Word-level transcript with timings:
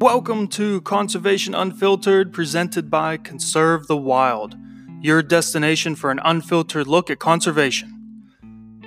Welcome 0.00 0.48
to 0.48 0.80
Conservation 0.80 1.54
Unfiltered, 1.54 2.32
presented 2.32 2.88
by 2.90 3.18
Conserve 3.18 3.86
the 3.86 3.98
Wild, 3.98 4.56
your 5.02 5.22
destination 5.22 5.94
for 5.94 6.10
an 6.10 6.18
unfiltered 6.24 6.86
look 6.86 7.10
at 7.10 7.18
conservation. 7.18 8.32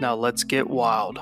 Now 0.02 0.16
let's 0.16 0.44
get 0.44 0.72
wild. 0.72 1.20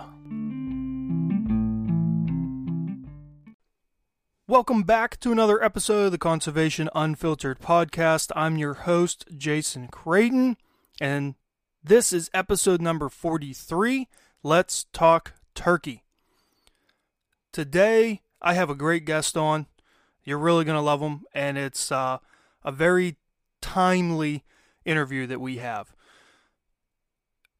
Welcome 4.47 4.83
back 4.83 5.19
to 5.19 5.33
another 5.33 5.61
episode 5.61 6.05
of 6.05 6.13
the 6.13 6.17
Conservation 6.17 6.87
Unfiltered 6.95 7.59
podcast. 7.59 8.31
I'm 8.33 8.55
your 8.57 8.75
host, 8.75 9.25
Jason 9.35 9.89
Creighton, 9.89 10.55
and 11.01 11.35
this 11.83 12.13
is 12.13 12.29
episode 12.33 12.81
number 12.81 13.09
43. 13.09 14.07
Let's 14.41 14.85
talk 14.93 15.33
turkey. 15.53 16.05
Today, 17.51 18.21
I 18.41 18.53
have 18.53 18.69
a 18.69 18.75
great 18.75 19.03
guest 19.03 19.35
on. 19.35 19.67
You're 20.23 20.37
really 20.37 20.65
going 20.65 20.77
to 20.77 20.81
love 20.81 21.01
him, 21.01 21.25
and 21.33 21.57
it's 21.57 21.91
uh, 21.91 22.19
a 22.63 22.71
very 22.71 23.17
timely 23.61 24.43
interview 24.85 25.25
that 25.27 25.41
we 25.41 25.57
have. 25.57 25.93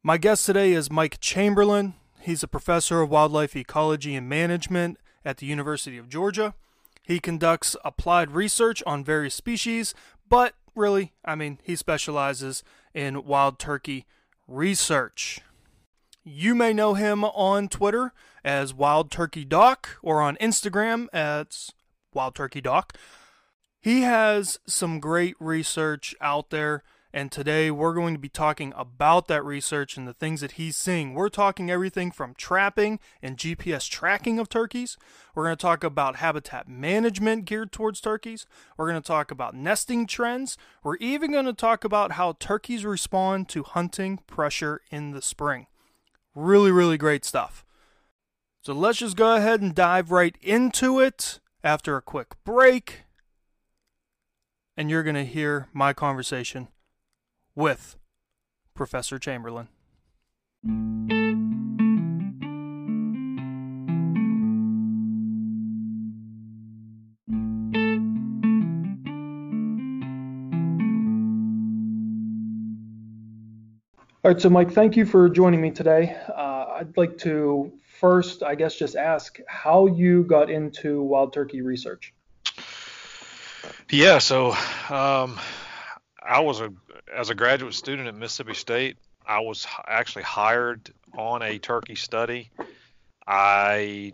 My 0.04 0.18
guest 0.18 0.46
today 0.46 0.74
is 0.74 0.92
Mike 0.92 1.20
Chamberlain. 1.20 1.94
He's 2.22 2.44
a 2.44 2.48
professor 2.48 3.02
of 3.02 3.10
wildlife 3.10 3.56
ecology 3.56 4.16
and 4.16 4.30
management 4.30 4.98
at 5.26 5.38
the 5.38 5.46
University 5.46 5.98
of 5.98 6.10
Georgia. 6.10 6.54
He 7.04 7.20
conducts 7.20 7.76
applied 7.84 8.32
research 8.32 8.84
on 8.86 9.04
various 9.04 9.36
species, 9.36 9.94
but 10.30 10.54
really, 10.76 11.14
I 11.26 11.36
mean, 11.36 11.60
he 11.64 11.76
specializes 11.76 12.64
in 12.94 13.26
wild 13.26 13.60
turkey 13.60 14.06
research. 14.48 15.42
You 16.24 16.54
may 16.54 16.74
know 16.74 16.94
him 16.94 17.24
on 17.24 17.68
Twitter 17.68 18.14
as 18.44 18.74
Wild 18.74 19.10
Turkey 19.10 19.46
Doc 19.46 19.98
or 20.04 20.22
on 20.22 20.36
Instagram 20.38 21.08
as 21.12 21.72
Wild 22.14 22.36
Turkey 22.36 22.62
Doc. 22.62 22.98
He 23.80 24.02
has 24.02 24.60
some 24.68 25.00
great 25.00 25.36
research 25.40 26.14
out 26.22 26.52
there, 26.52 26.84
and 27.12 27.32
today 27.32 27.72
we're 27.72 27.96
going 27.96 28.14
to 28.14 28.20
be 28.20 28.30
talking 28.30 28.74
about 28.78 29.28
that 29.28 29.44
research 29.44 29.98
and 29.98 30.08
the 30.08 30.14
things 30.14 30.42
that 30.42 30.54
he's 30.54 30.78
seeing. 30.78 31.14
We're 31.16 31.30
talking 31.30 31.72
everything 31.72 32.12
from 32.12 32.36
trapping 32.36 33.00
and 33.24 33.38
GPS 33.38 33.90
tracking 33.90 34.38
of 34.38 34.50
turkeys. 34.50 34.98
We're 35.34 35.46
going 35.46 35.58
to 35.58 35.62
talk 35.62 35.84
about 35.84 36.18
habitat 36.18 36.70
management 36.70 37.46
geared 37.46 37.72
towards 37.72 38.00
turkeys. 38.00 38.46
We're 38.78 38.90
going 38.90 39.02
to 39.02 39.08
talk 39.08 39.32
about 39.32 39.56
nesting 39.56 40.06
trends. 40.06 40.58
We're 40.84 40.98
even 40.98 41.32
going 41.32 41.46
to 41.46 41.54
talk 41.54 41.84
about 41.84 42.14
how 42.14 42.34
turkeys 42.40 42.86
respond 42.86 43.50
to 43.50 43.64
hunting 43.64 44.20
pressure 44.28 44.82
in 44.92 45.12
the 45.12 45.24
spring. 45.24 45.66
Really, 46.36 46.72
really 46.72 46.98
great 46.98 47.26
stuff. 47.26 47.66
So 48.62 48.74
let's 48.74 49.00
just 49.00 49.18
go 49.18 49.36
ahead 49.36 49.60
and 49.60 49.74
dive 49.74 50.12
right 50.12 50.36
into 50.40 51.00
it 51.00 51.40
after 51.64 51.98
a 51.98 52.02
quick 52.02 52.36
break. 52.44 53.04
And 54.78 54.90
you're 54.90 55.04
going 55.04 55.16
to 55.16 55.26
hear 55.26 55.68
my 55.74 55.94
conversation 55.94 56.70
with 57.56 57.98
Professor 58.74 59.20
Chamberlain. 59.20 59.68
All 74.24 74.30
right, 74.32 74.40
so 74.40 74.52
Mike, 74.52 74.72
thank 74.72 74.96
you 74.96 75.04
for 75.04 75.28
joining 75.30 75.62
me 75.62 75.72
today. 75.72 76.16
Uh, 76.30 76.76
I'd 76.78 76.96
like 76.96 77.18
to 77.20 77.72
first, 78.02 78.42
I 78.42 78.56
guess, 78.56 78.76
just 78.76 78.96
ask 78.96 79.40
how 79.48 79.86
you 79.86 80.24
got 80.24 80.50
into 80.50 81.02
wild 81.04 81.32
turkey 81.32 81.62
research. 81.62 82.14
Yeah, 83.90 84.18
so 84.18 84.52
um, 84.90 85.40
I 86.22 86.40
was 86.40 86.60
a 86.60 86.74
as 87.16 87.30
a 87.30 87.36
graduate 87.36 87.76
student 87.76 88.08
at 88.08 88.16
Mississippi 88.16 88.56
State. 88.56 88.98
I 89.26 89.42
was 89.42 89.68
actually 89.88 90.24
hired 90.24 90.92
on 91.16 91.44
a 91.44 91.60
turkey 91.60 91.96
study. 91.96 92.50
I 93.28 94.14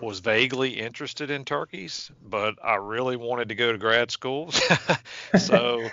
was 0.00 0.18
vaguely 0.18 0.70
interested 0.70 1.30
in 1.30 1.44
turkeys, 1.44 2.10
but 2.22 2.56
I 2.62 2.76
really 2.76 3.16
wanted 3.16 3.50
to 3.50 3.54
go 3.54 3.70
to 3.70 3.78
grad 3.78 4.10
school, 4.10 4.50
so 5.38 5.88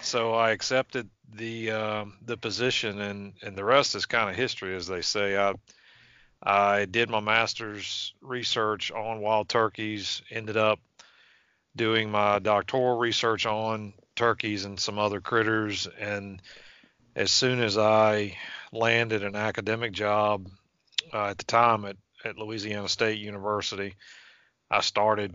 so 0.00 0.34
I 0.34 0.50
accepted 0.50 1.08
the 1.32 1.70
um, 1.70 2.18
the 2.24 2.36
position, 2.36 3.00
and 3.00 3.34
and 3.42 3.56
the 3.56 3.64
rest 3.64 3.94
is 3.94 4.06
kind 4.06 4.28
of 4.28 4.34
history, 4.34 4.74
as 4.74 4.88
they 4.88 5.02
say. 5.02 5.36
I 5.36 5.54
I 6.42 6.84
did 6.84 7.10
my 7.10 7.20
master's 7.20 8.14
research 8.20 8.92
on 8.92 9.20
wild 9.20 9.48
turkeys, 9.48 10.22
ended 10.30 10.56
up 10.56 10.78
doing 11.74 12.10
my 12.10 12.38
doctoral 12.38 12.98
research 12.98 13.46
on 13.46 13.92
turkeys 14.14 14.64
and 14.64 14.78
some 14.78 14.98
other 14.98 15.20
critters. 15.20 15.88
And 15.98 16.40
as 17.16 17.30
soon 17.30 17.60
as 17.60 17.76
I 17.76 18.36
landed 18.72 19.24
an 19.24 19.36
academic 19.36 19.92
job 19.92 20.48
uh, 21.12 21.26
at 21.26 21.38
the 21.38 21.44
time 21.44 21.84
at, 21.84 21.96
at 22.24 22.38
Louisiana 22.38 22.88
State 22.88 23.18
University, 23.18 23.94
I 24.70 24.80
started 24.80 25.34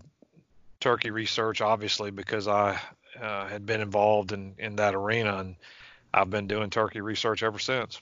turkey 0.79 1.11
research, 1.11 1.61
obviously, 1.61 2.11
because 2.11 2.47
I 2.47 2.79
uh, 3.21 3.47
had 3.47 3.65
been 3.65 3.81
involved 3.81 4.31
in, 4.31 4.55
in 4.57 4.77
that 4.77 4.95
arena. 4.95 5.37
And 5.37 5.55
I've 6.13 6.29
been 6.29 6.47
doing 6.47 6.69
turkey 6.69 7.01
research 7.01 7.43
ever 7.43 7.59
since. 7.59 8.01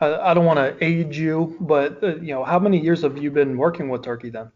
I, 0.00 0.30
I 0.30 0.34
don't 0.34 0.44
want 0.44 0.58
to 0.58 0.84
age 0.84 1.18
you, 1.18 1.56
but 1.60 2.02
uh, 2.02 2.16
you 2.16 2.34
know, 2.34 2.44
how 2.44 2.58
many 2.58 2.80
years 2.80 3.02
have 3.02 3.18
you 3.18 3.30
been 3.30 3.56
working 3.56 3.88
with 3.88 4.02
turkey 4.02 4.30
then? 4.30 4.50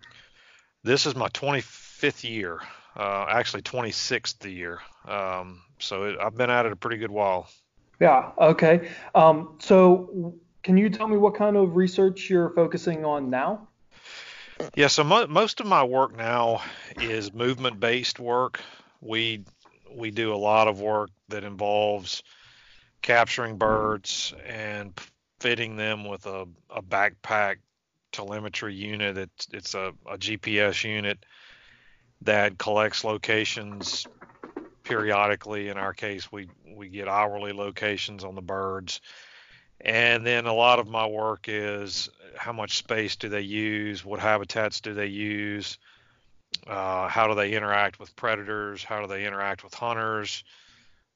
This 0.84 1.06
is 1.06 1.14
my 1.14 1.28
25th 1.28 2.28
year, 2.28 2.60
uh, 2.96 3.26
actually 3.28 3.62
26th 3.62 4.50
year. 4.52 4.80
Um, 5.06 5.62
so 5.78 6.04
it, 6.04 6.16
I've 6.20 6.36
been 6.36 6.50
at 6.50 6.66
it 6.66 6.72
a 6.72 6.76
pretty 6.76 6.96
good 6.98 7.10
while. 7.10 7.48
Yeah. 8.00 8.30
Okay. 8.38 8.88
Um, 9.14 9.56
so 9.58 10.34
can 10.62 10.76
you 10.76 10.88
tell 10.88 11.08
me 11.08 11.16
what 11.16 11.34
kind 11.34 11.56
of 11.56 11.76
research 11.76 12.30
you're 12.30 12.50
focusing 12.50 13.04
on 13.04 13.28
now? 13.28 13.68
Yeah. 14.74 14.88
So 14.88 15.04
mo- 15.04 15.26
most 15.26 15.60
of 15.60 15.66
my 15.66 15.82
work 15.82 16.16
now 16.16 16.62
is 17.00 17.32
movement-based 17.32 18.20
work. 18.20 18.60
We 19.00 19.44
we 19.90 20.10
do 20.10 20.32
a 20.34 20.36
lot 20.36 20.68
of 20.68 20.80
work 20.80 21.10
that 21.28 21.44
involves 21.44 22.22
capturing 23.02 23.56
birds 23.56 24.34
and 24.46 24.98
fitting 25.40 25.76
them 25.76 26.04
with 26.04 26.26
a, 26.26 26.46
a 26.70 26.82
backpack 26.82 27.56
telemetry 28.12 28.74
unit. 28.74 29.16
It's, 29.16 29.48
it's 29.52 29.74
a, 29.74 29.92
a 30.06 30.18
GPS 30.18 30.84
unit 30.84 31.24
that 32.22 32.58
collects 32.58 33.04
locations 33.04 34.06
periodically. 34.82 35.68
In 35.68 35.76
our 35.76 35.92
case, 35.92 36.32
we, 36.32 36.48
we 36.74 36.88
get 36.88 37.08
hourly 37.08 37.52
locations 37.52 38.24
on 38.24 38.34
the 38.34 38.42
birds. 38.42 39.00
And 39.80 40.26
then 40.26 40.46
a 40.46 40.52
lot 40.52 40.80
of 40.80 40.88
my 40.88 41.06
work 41.06 41.44
is 41.46 42.08
how 42.36 42.52
much 42.52 42.78
space 42.78 43.14
do 43.16 43.28
they 43.28 43.42
use? 43.42 44.04
What 44.04 44.18
habitats 44.18 44.80
do 44.80 44.94
they 44.94 45.06
use? 45.06 45.78
Uh, 46.66 47.06
how 47.06 47.28
do 47.28 47.34
they 47.34 47.52
interact 47.52 48.00
with 48.00 48.16
predators? 48.16 48.82
How 48.82 49.00
do 49.00 49.06
they 49.06 49.24
interact 49.24 49.62
with 49.62 49.74
hunters? 49.74 50.42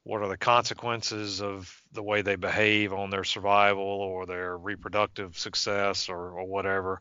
What 0.05 0.23
are 0.23 0.29
the 0.29 0.37
consequences 0.37 1.41
of 1.41 1.81
the 1.93 2.03
way 2.03 2.23
they 2.23 2.37
behave 2.37 2.93
on 2.93 3.11
their 3.11 3.25
survival 3.25 3.83
or 3.83 4.27
their 4.27 4.57
reproductive 4.57 5.39
success 5.39 6.09
or, 6.09 6.39
or 6.39 6.45
whatever? 6.45 7.01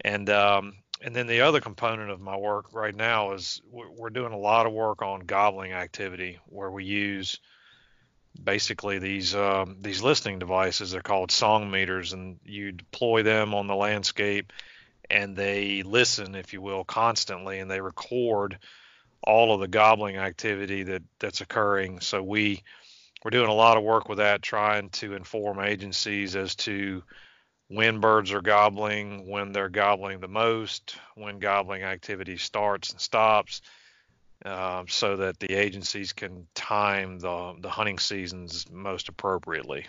And 0.00 0.28
um, 0.30 0.74
and 1.02 1.14
then 1.14 1.26
the 1.26 1.42
other 1.42 1.60
component 1.60 2.10
of 2.10 2.20
my 2.20 2.36
work 2.36 2.72
right 2.72 2.94
now 2.94 3.32
is 3.32 3.60
we're 3.70 4.10
doing 4.10 4.32
a 4.32 4.38
lot 4.38 4.66
of 4.66 4.72
work 4.72 5.02
on 5.02 5.20
gobbling 5.20 5.72
activity 5.72 6.38
where 6.46 6.70
we 6.70 6.84
use 6.84 7.40
basically 8.42 8.98
these 8.98 9.34
um, 9.34 9.78
these 9.80 10.02
listening 10.02 10.38
devices. 10.38 10.90
They're 10.90 11.00
called 11.00 11.30
song 11.30 11.70
meters 11.70 12.12
and 12.12 12.38
you 12.44 12.72
deploy 12.72 13.22
them 13.22 13.54
on 13.54 13.66
the 13.66 13.76
landscape 13.76 14.52
and 15.10 15.36
they 15.36 15.82
listen 15.82 16.34
if 16.34 16.52
you 16.52 16.62
will 16.62 16.84
constantly 16.84 17.58
and 17.58 17.70
they 17.70 17.80
record 17.80 18.58
all 19.26 19.54
of 19.54 19.60
the 19.60 19.68
gobbling 19.68 20.16
activity 20.16 20.82
that 20.84 21.02
that's 21.18 21.40
occurring. 21.40 22.00
So 22.00 22.22
we 22.22 22.62
we're 23.24 23.30
doing 23.30 23.48
a 23.48 23.54
lot 23.54 23.76
of 23.76 23.82
work 23.82 24.08
with 24.08 24.18
that, 24.18 24.42
trying 24.42 24.90
to 24.90 25.14
inform 25.14 25.58
agencies 25.58 26.36
as 26.36 26.54
to 26.56 27.02
when 27.68 28.00
birds 28.00 28.32
are 28.32 28.42
gobbling, 28.42 29.26
when 29.26 29.52
they're 29.52 29.70
gobbling 29.70 30.20
the 30.20 30.28
most, 30.28 30.96
when 31.14 31.38
gobbling 31.38 31.82
activity 31.82 32.36
starts 32.36 32.90
and 32.90 33.00
stops, 33.00 33.62
uh, 34.44 34.84
so 34.88 35.16
that 35.16 35.38
the 35.40 35.54
agencies 35.54 36.12
can 36.12 36.46
time 36.54 37.18
the 37.18 37.54
the 37.60 37.70
hunting 37.70 37.98
seasons 37.98 38.66
most 38.70 39.08
appropriately. 39.08 39.86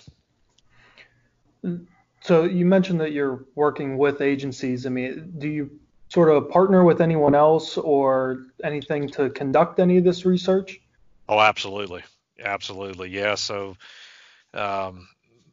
So 2.22 2.44
you 2.44 2.66
mentioned 2.66 3.02
that 3.02 3.12
you're 3.12 3.46
working 3.56 3.98
with 3.98 4.22
agencies. 4.22 4.86
I 4.86 4.90
mean, 4.90 5.34
do 5.38 5.48
you 5.48 5.80
sort 6.10 6.30
of 6.30 6.50
partner 6.50 6.84
with 6.84 7.02
anyone 7.02 7.36
else 7.36 7.78
or 7.78 8.46
anything 8.64 9.10
to 9.10 9.30
conduct 9.30 9.80
any 9.80 9.98
of 9.98 10.04
this 10.04 10.26
research? 10.26 10.80
Oh, 11.28 11.40
absolutely, 11.40 12.04
absolutely, 12.40 13.10
yeah. 13.10 13.36
So 13.36 13.76
um, 14.54 15.08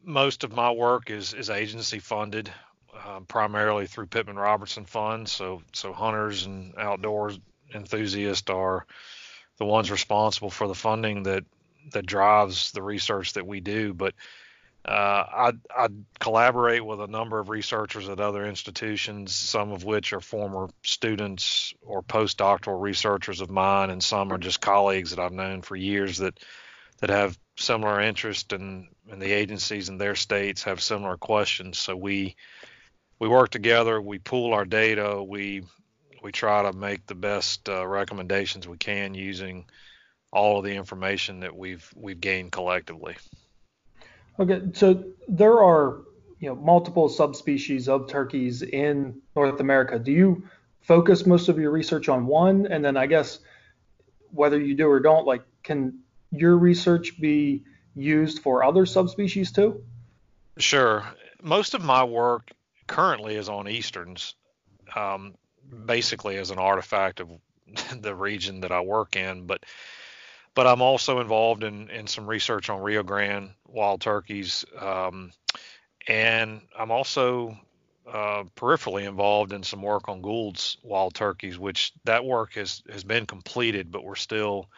most 0.04 0.44
of 0.44 0.52
my 0.52 0.70
work 0.70 1.10
is 1.10 1.34
is 1.34 1.50
agency 1.50 1.98
funded, 1.98 2.50
uh, 2.94 3.20
primarily 3.20 3.86
through 3.86 4.06
Pittman 4.06 4.36
Robertson 4.36 4.84
funds. 4.84 5.32
So 5.32 5.62
so 5.72 5.92
hunters 5.92 6.46
and 6.46 6.74
outdoors 6.76 7.38
enthusiasts 7.74 8.50
are 8.50 8.86
the 9.58 9.64
ones 9.64 9.90
responsible 9.90 10.50
for 10.50 10.68
the 10.68 10.74
funding 10.74 11.22
that 11.24 11.44
that 11.92 12.06
drives 12.06 12.72
the 12.72 12.82
research 12.82 13.32
that 13.34 13.46
we 13.46 13.60
do. 13.60 13.94
But 13.94 14.14
uh, 14.84 14.90
I, 14.90 15.52
I 15.70 15.88
collaborate 16.18 16.84
with 16.84 17.00
a 17.00 17.06
number 17.06 17.38
of 17.38 17.48
researchers 17.48 18.08
at 18.08 18.18
other 18.18 18.44
institutions, 18.44 19.32
some 19.32 19.70
of 19.70 19.84
which 19.84 20.12
are 20.12 20.20
former 20.20 20.70
students 20.82 21.72
or 21.82 22.02
postdoctoral 22.02 22.80
researchers 22.80 23.40
of 23.40 23.48
mine, 23.48 23.90
and 23.90 24.02
some 24.02 24.32
are 24.32 24.38
just 24.38 24.60
colleagues 24.60 25.10
that 25.10 25.20
I've 25.20 25.32
known 25.32 25.62
for 25.62 25.76
years 25.76 26.18
that 26.18 26.40
that 26.98 27.10
have 27.10 27.38
similar 27.56 28.00
interest 28.00 28.52
and 28.52 28.88
and 29.10 29.20
the 29.20 29.32
agencies 29.32 29.88
in 29.88 29.98
their 29.98 30.14
states 30.16 30.64
have 30.64 30.80
similar 30.80 31.16
questions. 31.16 31.78
So 31.78 31.94
we 31.94 32.34
we 33.20 33.28
work 33.28 33.50
together, 33.50 34.00
we 34.00 34.18
pool 34.18 34.52
our 34.52 34.64
data, 34.64 35.22
we 35.22 35.62
we 36.24 36.32
try 36.32 36.62
to 36.62 36.72
make 36.72 37.06
the 37.06 37.14
best 37.14 37.68
uh, 37.68 37.86
recommendations 37.86 38.66
we 38.66 38.78
can 38.78 39.14
using 39.14 39.64
all 40.32 40.58
of 40.58 40.64
the 40.64 40.74
information 40.74 41.40
that 41.40 41.56
we've 41.56 41.88
we've 41.94 42.20
gained 42.20 42.50
collectively. 42.50 43.16
Okay, 44.38 44.62
so 44.72 45.04
there 45.28 45.62
are 45.62 46.02
you 46.40 46.48
know 46.48 46.54
multiple 46.56 47.08
subspecies 47.08 47.88
of 47.88 48.08
turkeys 48.08 48.62
in 48.62 49.20
North 49.36 49.60
America. 49.60 49.98
Do 49.98 50.12
you 50.12 50.44
focus 50.80 51.26
most 51.26 51.48
of 51.48 51.58
your 51.58 51.70
research 51.70 52.08
on 52.08 52.26
one, 52.26 52.66
and 52.66 52.84
then 52.84 52.96
I 52.96 53.06
guess 53.06 53.38
whether 54.30 54.58
you 54.60 54.74
do 54.74 54.88
or 54.88 55.00
don't, 55.00 55.26
like 55.26 55.42
can 55.62 55.98
your 56.30 56.56
research 56.56 57.20
be 57.20 57.62
used 57.94 58.40
for 58.40 58.64
other 58.64 58.86
subspecies 58.86 59.52
too? 59.52 59.84
Sure. 60.58 61.04
Most 61.42 61.74
of 61.74 61.84
my 61.84 62.04
work 62.04 62.50
currently 62.86 63.36
is 63.36 63.48
on 63.48 63.68
easterns, 63.68 64.34
um, 64.94 65.34
basically 65.86 66.36
as 66.36 66.50
an 66.50 66.58
artifact 66.58 67.20
of 67.20 67.30
the 68.00 68.14
region 68.14 68.60
that 68.60 68.72
I 68.72 68.80
work 68.80 69.16
in, 69.16 69.46
but 69.46 69.64
but 70.54 70.66
I'm 70.66 70.82
also 70.82 71.20
involved 71.20 71.64
in, 71.64 71.88
in 71.90 72.06
some 72.06 72.26
research 72.26 72.68
on 72.70 72.82
Rio 72.82 73.02
Grande 73.02 73.50
wild 73.66 74.00
turkeys. 74.00 74.64
Um, 74.78 75.32
and 76.06 76.60
I'm 76.78 76.90
also 76.90 77.56
uh, 78.06 78.44
peripherally 78.56 79.08
involved 79.08 79.52
in 79.52 79.62
some 79.62 79.82
work 79.82 80.08
on 80.08 80.20
Gould's 80.20 80.76
wild 80.82 81.14
turkeys, 81.14 81.58
which 81.58 81.92
that 82.04 82.24
work 82.24 82.54
has, 82.54 82.82
has 82.90 83.04
been 83.04 83.26
completed, 83.26 83.90
but 83.90 84.04
we're 84.04 84.14
still 84.14 84.68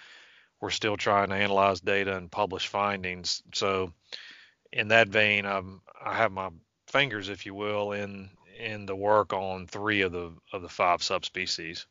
we're 0.60 0.70
still 0.70 0.96
trying 0.96 1.28
to 1.28 1.34
analyze 1.34 1.80
data 1.80 2.16
and 2.16 2.30
publish 2.30 2.68
findings. 2.68 3.42
So 3.52 3.92
in 4.72 4.88
that 4.88 5.08
vein, 5.08 5.44
I'm, 5.44 5.82
I 6.02 6.14
have 6.14 6.32
my 6.32 6.48
fingers, 6.86 7.28
if 7.28 7.44
you 7.44 7.54
will, 7.54 7.92
in 7.92 8.30
in 8.58 8.86
the 8.86 8.96
work 8.96 9.32
on 9.32 9.66
three 9.66 10.02
of 10.02 10.12
the 10.12 10.32
of 10.52 10.62
the 10.62 10.68
five 10.68 11.02
subspecies. 11.02 11.86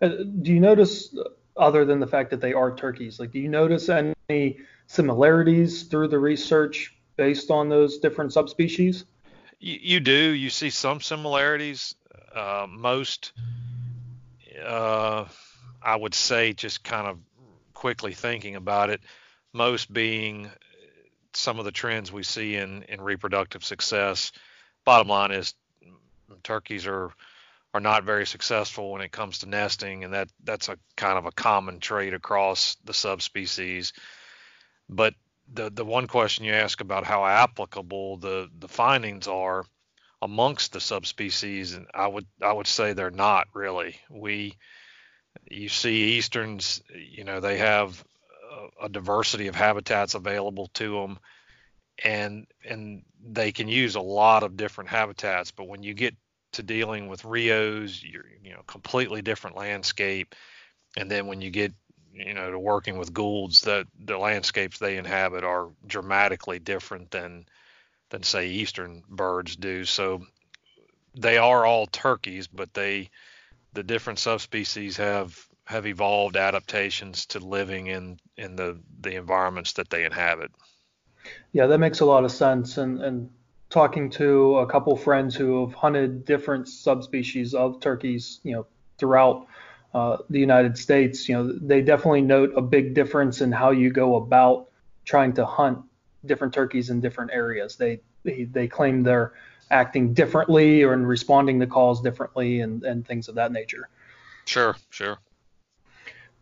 Uh, 0.00 0.08
do 0.42 0.52
you 0.52 0.60
notice 0.60 1.14
other 1.56 1.84
than 1.84 2.00
the 2.00 2.06
fact 2.06 2.30
that 2.30 2.40
they 2.40 2.52
are 2.52 2.74
turkeys? 2.74 3.18
Like, 3.18 3.32
do 3.32 3.38
you 3.38 3.48
notice 3.48 3.88
any 3.88 4.58
similarities 4.86 5.84
through 5.84 6.08
the 6.08 6.18
research 6.18 6.94
based 7.16 7.50
on 7.50 7.68
those 7.68 7.98
different 7.98 8.32
subspecies? 8.32 9.04
You, 9.58 9.78
you 9.80 10.00
do. 10.00 10.12
You 10.12 10.50
see 10.50 10.70
some 10.70 11.00
similarities. 11.00 11.94
Uh, 12.34 12.66
most, 12.68 13.32
uh, 14.64 15.24
I 15.82 15.96
would 15.96 16.14
say, 16.14 16.52
just 16.52 16.84
kind 16.84 17.06
of 17.06 17.18
quickly 17.72 18.12
thinking 18.12 18.56
about 18.56 18.90
it, 18.90 19.00
most 19.52 19.92
being 19.92 20.50
some 21.32 21.58
of 21.58 21.64
the 21.64 21.72
trends 21.72 22.10
we 22.10 22.22
see 22.22 22.56
in, 22.56 22.82
in 22.84 23.00
reproductive 23.00 23.64
success. 23.64 24.32
Bottom 24.84 25.08
line 25.08 25.32
is 25.32 25.54
turkeys 26.42 26.86
are 26.86 27.12
are 27.76 27.80
not 27.80 28.04
very 28.04 28.26
successful 28.26 28.92
when 28.92 29.02
it 29.02 29.12
comes 29.12 29.38
to 29.38 29.48
nesting, 29.48 30.02
and 30.02 30.14
that 30.14 30.30
that's 30.42 30.68
a 30.68 30.78
kind 30.96 31.18
of 31.18 31.26
a 31.26 31.32
common 31.32 31.78
trait 31.78 32.14
across 32.14 32.76
the 32.84 32.94
subspecies. 32.94 33.92
But 34.88 35.14
the 35.52 35.70
the 35.70 35.84
one 35.84 36.06
question 36.06 36.46
you 36.46 36.54
ask 36.54 36.80
about 36.80 37.04
how 37.04 37.24
applicable 37.24 38.16
the 38.16 38.48
the 38.58 38.68
findings 38.68 39.28
are 39.28 39.64
amongst 40.22 40.72
the 40.72 40.80
subspecies, 40.80 41.74
and 41.74 41.86
I 41.92 42.06
would 42.08 42.26
I 42.40 42.52
would 42.52 42.66
say 42.66 42.92
they're 42.94 43.10
not 43.10 43.48
really. 43.52 43.96
We 44.08 44.56
you 45.44 45.68
see 45.68 46.16
easterns, 46.16 46.82
you 46.94 47.24
know, 47.24 47.40
they 47.40 47.58
have 47.58 48.02
a, 48.80 48.88
diversity 48.88 49.48
of 49.48 49.54
habitats 49.54 50.14
available 50.14 50.68
to 50.68 50.98
them 50.98 51.18
and 52.02 52.46
and 52.64 53.02
they 53.22 53.52
can 53.52 53.68
use 53.68 53.96
a 53.96 54.00
lot 54.00 54.42
of 54.42 54.56
different 54.56 54.88
habitats 54.88 55.50
but 55.50 55.68
when 55.68 55.82
you 55.82 55.94
get 55.94 56.14
to 56.56 56.62
dealing 56.62 57.08
with 57.08 57.24
Rios, 57.24 58.02
you're 58.02 58.26
you 58.42 58.52
know 58.52 58.62
completely 58.66 59.22
different 59.22 59.56
landscape, 59.56 60.34
and 60.96 61.10
then 61.10 61.26
when 61.26 61.40
you 61.40 61.50
get 61.50 61.72
you 62.12 62.34
know 62.34 62.50
to 62.50 62.58
working 62.58 62.98
with 62.98 63.12
Goulds, 63.12 63.60
the 63.60 63.86
the 64.04 64.18
landscapes 64.18 64.78
they 64.78 64.96
inhabit 64.96 65.44
are 65.44 65.70
dramatically 65.86 66.58
different 66.58 67.10
than 67.10 67.46
than 68.10 68.22
say 68.22 68.48
eastern 68.48 69.02
birds 69.08 69.56
do. 69.56 69.84
So 69.84 70.26
they 71.14 71.38
are 71.38 71.64
all 71.64 71.86
turkeys, 71.86 72.46
but 72.46 72.72
they 72.74 73.10
the 73.72 73.82
different 73.82 74.18
subspecies 74.18 74.96
have 74.96 75.38
have 75.66 75.86
evolved 75.86 76.36
adaptations 76.36 77.26
to 77.26 77.40
living 77.40 77.88
in 77.88 78.18
in 78.36 78.56
the 78.56 78.80
the 79.00 79.16
environments 79.16 79.74
that 79.74 79.90
they 79.90 80.04
inhabit. 80.04 80.50
Yeah, 81.52 81.66
that 81.66 81.78
makes 81.78 82.00
a 82.00 82.06
lot 82.06 82.24
of 82.24 82.32
sense, 82.32 82.78
and 82.78 83.02
and 83.02 83.30
talking 83.70 84.10
to 84.10 84.58
a 84.58 84.66
couple 84.66 84.96
friends 84.96 85.34
who 85.34 85.66
have 85.66 85.74
hunted 85.74 86.24
different 86.24 86.68
subspecies 86.68 87.54
of 87.54 87.80
turkeys, 87.80 88.40
you 88.42 88.52
know, 88.52 88.66
throughout 88.98 89.46
uh, 89.94 90.18
the 90.30 90.38
United 90.38 90.76
States, 90.78 91.28
you 91.28 91.34
know, 91.34 91.52
they 91.60 91.82
definitely 91.82 92.20
note 92.20 92.52
a 92.56 92.62
big 92.62 92.94
difference 92.94 93.40
in 93.40 93.50
how 93.50 93.70
you 93.70 93.90
go 93.90 94.16
about 94.16 94.68
trying 95.04 95.32
to 95.32 95.44
hunt 95.44 95.78
different 96.24 96.52
turkeys 96.52 96.90
in 96.90 97.00
different 97.00 97.30
areas. 97.32 97.76
They 97.76 98.00
they, 98.22 98.44
they 98.44 98.68
claim 98.68 99.02
they're 99.02 99.32
acting 99.70 100.12
differently 100.14 100.82
or 100.82 100.94
in 100.94 101.06
responding 101.06 101.60
to 101.60 101.66
calls 101.66 102.00
differently 102.02 102.60
and, 102.60 102.82
and 102.84 103.06
things 103.06 103.28
of 103.28 103.34
that 103.36 103.52
nature. 103.52 103.88
Sure, 104.44 104.76
sure. 104.90 105.18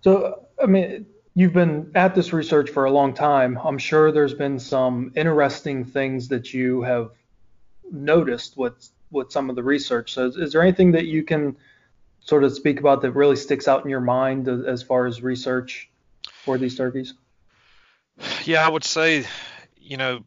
So, 0.03 0.47
I 0.63 0.67
mean, 0.67 1.07
you've 1.35 1.53
been 1.53 1.91
at 1.95 2.15
this 2.15 2.33
research 2.33 2.71
for 2.71 2.85
a 2.85 2.91
long 2.91 3.15
time. 3.15 3.59
I'm 3.63 3.79
sure 3.79 4.13
there's 4.13 4.35
been 4.35 4.59
some 4.59 5.13
interesting 5.17 5.85
things 5.85 6.29
that 6.29 6.55
you 6.55 6.83
have 6.83 7.11
noticed 7.91 8.57
with 8.57 8.89
with 9.11 9.31
some 9.31 9.51
of 9.51 9.57
the 9.57 9.63
research. 9.63 10.13
So, 10.13 10.27
is, 10.27 10.37
is 10.37 10.53
there 10.53 10.63
anything 10.63 10.93
that 10.93 11.07
you 11.07 11.23
can 11.23 11.57
sort 12.21 12.45
of 12.45 12.53
speak 12.53 12.81
about 12.81 13.03
that 13.03 13.13
really 13.13 13.37
sticks 13.37 13.69
out 13.69 13.85
in 13.85 13.91
your 13.91 14.01
mind 14.01 14.49
as 14.49 14.83
far 14.83 15.07
as 15.07 15.23
research 15.23 15.91
for 16.45 16.59
these 16.59 16.77
turkeys? 16.77 17.15
Yeah, 18.45 18.67
I 18.67 18.71
would 18.71 18.85
say, 18.85 19.27
you 19.77 19.97
know, 19.97 20.25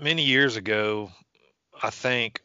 many 0.00 0.24
years 0.24 0.56
ago, 0.56 1.10
I 1.82 1.90
think 1.90 2.40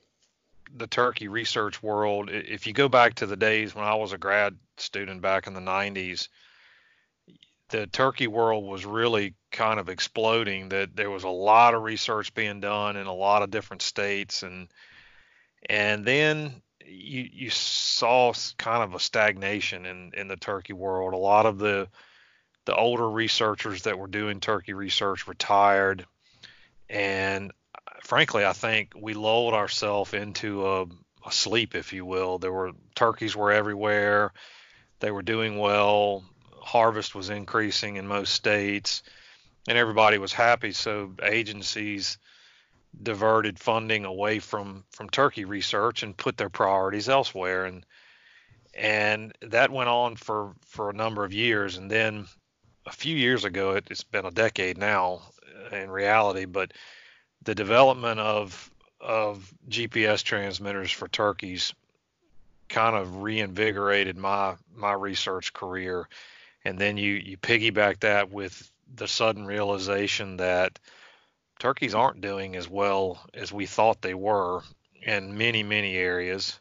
the 0.75 0.87
turkey 0.87 1.27
research 1.27 1.81
world, 1.81 2.29
if 2.31 2.67
you 2.67 2.73
go 2.73 2.89
back 2.89 3.15
to 3.15 3.25
the 3.25 3.35
days 3.35 3.73
when 3.73 3.85
I 3.85 3.95
was 3.95 4.13
a 4.13 4.17
grad 4.17 4.57
student 4.77 5.21
back 5.21 5.47
in 5.47 5.53
the 5.53 5.59
90s, 5.59 6.27
the 7.69 7.87
turkey 7.87 8.27
world 8.27 8.65
was 8.65 8.85
really 8.85 9.35
kind 9.51 9.79
of 9.79 9.89
exploding 9.89 10.69
that 10.69 10.95
there 10.95 11.09
was 11.09 11.23
a 11.23 11.29
lot 11.29 11.73
of 11.73 11.83
research 11.83 12.33
being 12.33 12.59
done 12.59 12.97
in 12.97 13.07
a 13.07 13.13
lot 13.13 13.41
of 13.41 13.51
different 13.51 13.81
states 13.81 14.43
and 14.43 14.67
and 15.69 16.05
then 16.05 16.61
you 16.85 17.27
you 17.31 17.49
saw 17.49 18.33
kind 18.57 18.83
of 18.83 18.93
a 18.93 18.99
stagnation 18.99 19.85
in 19.85 20.11
in 20.15 20.27
the 20.27 20.35
turkey 20.35 20.73
world. 20.73 21.13
A 21.13 21.17
lot 21.17 21.45
of 21.45 21.59
the 21.59 21.87
the 22.65 22.75
older 22.75 23.09
researchers 23.09 23.83
that 23.83 23.97
were 23.97 24.07
doing 24.07 24.39
turkey 24.39 24.73
research 24.73 25.27
retired 25.27 26.05
and 26.89 27.51
uh, 27.75 27.91
frankly 28.03 28.45
I 28.45 28.53
think 28.53 28.93
we 28.99 29.13
lulled 29.13 29.53
ourselves 29.53 30.13
into 30.13 30.67
a, 30.67 30.83
a 31.25 31.31
sleep 31.31 31.75
if 31.75 31.93
you 31.93 32.05
will. 32.05 32.39
There 32.39 32.53
were 32.53 32.71
turkeys 32.95 33.35
were 33.35 33.51
everywhere. 33.51 34.33
They 34.99 35.11
were 35.11 35.21
doing 35.21 35.57
well 35.57 36.25
harvest 36.69 37.15
was 37.15 37.31
increasing 37.31 37.95
in 37.95 38.07
most 38.07 38.31
states 38.31 39.01
and 39.67 39.75
everybody 39.75 40.19
was 40.19 40.31
happy. 40.31 40.71
So 40.71 41.11
agencies 41.23 42.19
diverted 43.01 43.57
funding 43.57 44.05
away 44.05 44.37
from 44.37 44.83
from 44.91 45.09
turkey 45.09 45.45
research 45.45 46.03
and 46.03 46.15
put 46.15 46.37
their 46.37 46.49
priorities 46.49 47.09
elsewhere 47.09 47.65
and 47.65 47.85
and 48.73 49.33
that 49.41 49.71
went 49.71 49.89
on 49.89 50.15
for 50.15 50.53
for 50.65 50.89
a 50.89 50.93
number 50.93 51.23
of 51.23 51.33
years 51.33 51.77
and 51.77 51.89
then 51.89 52.25
a 52.87 52.91
few 52.91 53.15
years 53.15 53.45
ago 53.45 53.71
it, 53.71 53.87
has 53.89 54.03
been 54.03 54.25
a 54.25 54.31
decade 54.31 54.77
now 54.77 55.21
uh, 55.71 55.75
in 55.75 55.91
reality 55.91 56.45
but 56.45 56.73
the 57.43 57.53
development 57.53 58.19
of 58.19 58.71
of 58.99 59.53
GPS 59.69 60.23
transmitters 60.23 60.91
for 60.91 61.07
turkeys 61.07 61.75
kind 62.69 62.95
of 62.95 63.21
reinvigorated 63.21 64.17
my 64.17 64.55
my 64.75 64.93
research 64.93 65.53
career 65.53 66.07
and 66.65 66.77
then 66.77 66.97
you 66.97 67.13
you 67.13 67.37
piggyback 67.37 68.01
that 68.01 68.31
with 68.31 68.71
the 68.95 69.07
sudden 69.07 69.45
realization 69.45 70.37
that 70.37 70.79
turkeys 71.59 71.93
aren't 71.93 72.21
doing 72.21 72.55
as 72.55 72.67
well 72.67 73.19
as 73.33 73.51
we 73.51 73.65
thought 73.65 74.01
they 74.01 74.13
were 74.13 74.61
in 75.01 75.37
many 75.37 75.63
many 75.63 75.95
areas. 75.95 76.59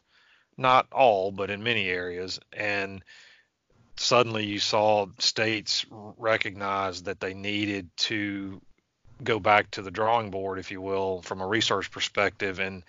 Not 0.57 0.87
all 0.91 1.31
but 1.31 1.49
in 1.49 1.63
many 1.63 1.87
areas. 1.87 2.39
And 2.51 3.03
suddenly 3.95 4.45
you 4.45 4.59
saw 4.59 5.07
states 5.19 5.85
recognize 5.89 7.03
that 7.03 7.19
they 7.19 7.33
needed 7.33 7.89
to 7.97 8.61
go 9.23 9.39
back 9.39 9.71
to 9.71 9.81
the 9.81 9.91
drawing 9.91 10.31
board, 10.31 10.59
if 10.59 10.71
you 10.71 10.81
will, 10.81 11.21
from 11.21 11.41
a 11.41 11.47
research 11.47 11.91
perspective 11.91 12.59
and 12.59 12.83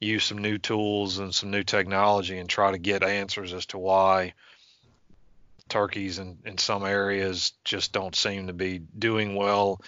use 0.00 0.24
some 0.24 0.38
new 0.38 0.58
tools 0.58 1.18
and 1.18 1.34
some 1.34 1.50
new 1.50 1.62
technology 1.62 2.38
and 2.38 2.48
try 2.48 2.70
to 2.70 2.78
get 2.78 3.02
answers 3.02 3.52
as 3.52 3.66
to 3.66 3.78
why 3.78 4.34
turkeys 5.74 6.20
in, 6.20 6.38
in 6.44 6.56
some 6.56 6.84
areas 6.84 7.52
just 7.64 7.92
don't 7.92 8.14
seem 8.14 8.46
to 8.46 8.52
be 8.52 8.78
doing 8.96 9.34
well 9.34 9.80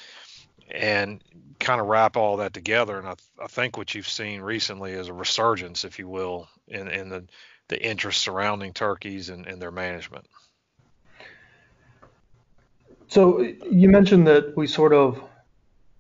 and 0.68 1.22
kind 1.60 1.80
of 1.80 1.86
wrap 1.86 2.16
all 2.16 2.38
that 2.38 2.52
together. 2.52 2.98
And 2.98 3.06
I, 3.06 3.14
I 3.40 3.46
think 3.46 3.76
what 3.76 3.94
you've 3.94 4.08
seen 4.08 4.40
recently 4.40 4.90
is 4.94 5.06
a 5.06 5.12
resurgence, 5.12 5.84
if 5.84 6.00
you 6.00 6.08
will, 6.08 6.48
in, 6.66 6.88
in 6.88 7.08
the, 7.08 7.24
the 7.68 7.80
interest 7.80 8.20
surrounding 8.20 8.72
turkeys 8.72 9.28
and, 9.28 9.46
and 9.46 9.62
their 9.62 9.70
management. 9.70 10.26
So 13.06 13.38
you 13.70 13.88
mentioned 13.88 14.26
that 14.26 14.56
we 14.56 14.66
sort 14.66 14.92
of, 14.92 15.22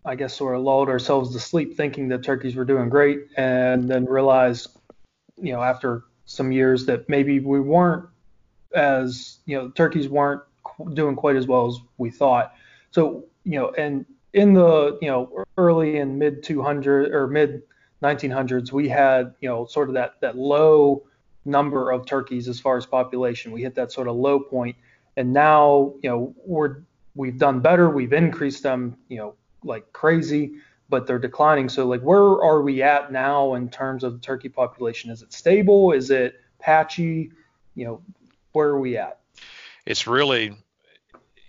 I 0.04 0.16
guess, 0.16 0.34
sort 0.34 0.56
of 0.56 0.62
lulled 0.62 0.88
ourselves 0.88 1.32
to 1.34 1.38
sleep 1.38 1.76
thinking 1.76 2.08
that 2.08 2.24
turkeys 2.24 2.56
were 2.56 2.64
doing 2.64 2.88
great, 2.88 3.28
and 3.36 3.88
then 3.88 4.04
realized, 4.04 4.66
you 5.36 5.52
know, 5.52 5.62
after 5.62 6.02
some 6.24 6.50
years 6.50 6.86
that 6.86 7.08
maybe 7.08 7.38
we 7.38 7.60
weren't 7.60 8.08
as, 8.76 9.38
you 9.46 9.56
know, 9.56 9.70
turkeys 9.70 10.08
weren't 10.08 10.42
doing 10.94 11.16
quite 11.16 11.36
as 11.36 11.46
well 11.46 11.66
as 11.66 11.78
we 11.98 12.10
thought. 12.10 12.54
So, 12.90 13.24
you 13.44 13.58
know, 13.58 13.70
and 13.70 14.04
in 14.32 14.54
the, 14.54 14.98
you 15.00 15.08
know, 15.08 15.44
early 15.56 15.98
and 15.98 16.18
mid 16.18 16.42
200 16.42 17.12
or 17.12 17.26
mid 17.26 17.62
1900s, 18.02 18.72
we 18.72 18.88
had, 18.88 19.34
you 19.40 19.48
know, 19.48 19.66
sort 19.66 19.88
of 19.88 19.94
that 19.94 20.20
that 20.20 20.36
low 20.36 21.02
number 21.44 21.90
of 21.90 22.06
turkeys 22.06 22.48
as 22.48 22.60
far 22.60 22.76
as 22.76 22.84
population. 22.86 23.52
We 23.52 23.62
hit 23.62 23.74
that 23.76 23.92
sort 23.92 24.08
of 24.08 24.16
low 24.16 24.40
point, 24.40 24.76
and 25.16 25.32
now, 25.32 25.94
you 26.02 26.10
know, 26.10 26.34
we're 26.44 26.82
we've 27.14 27.38
done 27.38 27.60
better. 27.60 27.88
We've 27.88 28.12
increased 28.12 28.62
them, 28.62 28.98
you 29.08 29.16
know, 29.16 29.34
like 29.64 29.92
crazy, 29.92 30.56
but 30.88 31.06
they're 31.06 31.18
declining. 31.18 31.68
So 31.68 31.86
like, 31.86 32.02
where 32.02 32.20
are 32.20 32.62
we 32.62 32.82
at 32.82 33.10
now 33.10 33.54
in 33.54 33.68
terms 33.70 34.04
of 34.04 34.20
turkey 34.20 34.50
population? 34.50 35.10
Is 35.10 35.22
it 35.22 35.32
stable? 35.32 35.92
Is 35.92 36.10
it 36.10 36.40
patchy? 36.58 37.32
You 37.74 37.84
know, 37.86 38.02
where 38.56 38.68
are 38.68 38.80
we 38.80 38.96
at? 38.96 39.20
It's 39.84 40.06
really 40.06 40.56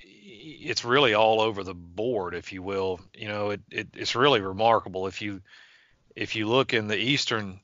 it's 0.04 0.84
really 0.84 1.14
all 1.14 1.42
over 1.42 1.64
the 1.64 1.74
board, 1.74 2.36
if 2.36 2.52
you 2.52 2.62
will. 2.62 3.00
You 3.14 3.30
know, 3.30 3.50
it, 3.52 3.62
it 3.72 3.88
it's 3.96 4.16
really 4.16 4.42
remarkable 4.42 5.08
if 5.08 5.22
you 5.22 5.42
if 6.16 6.36
you 6.36 6.48
look 6.48 6.74
in 6.74 6.88
the 6.88 6.98
eastern 6.98 7.60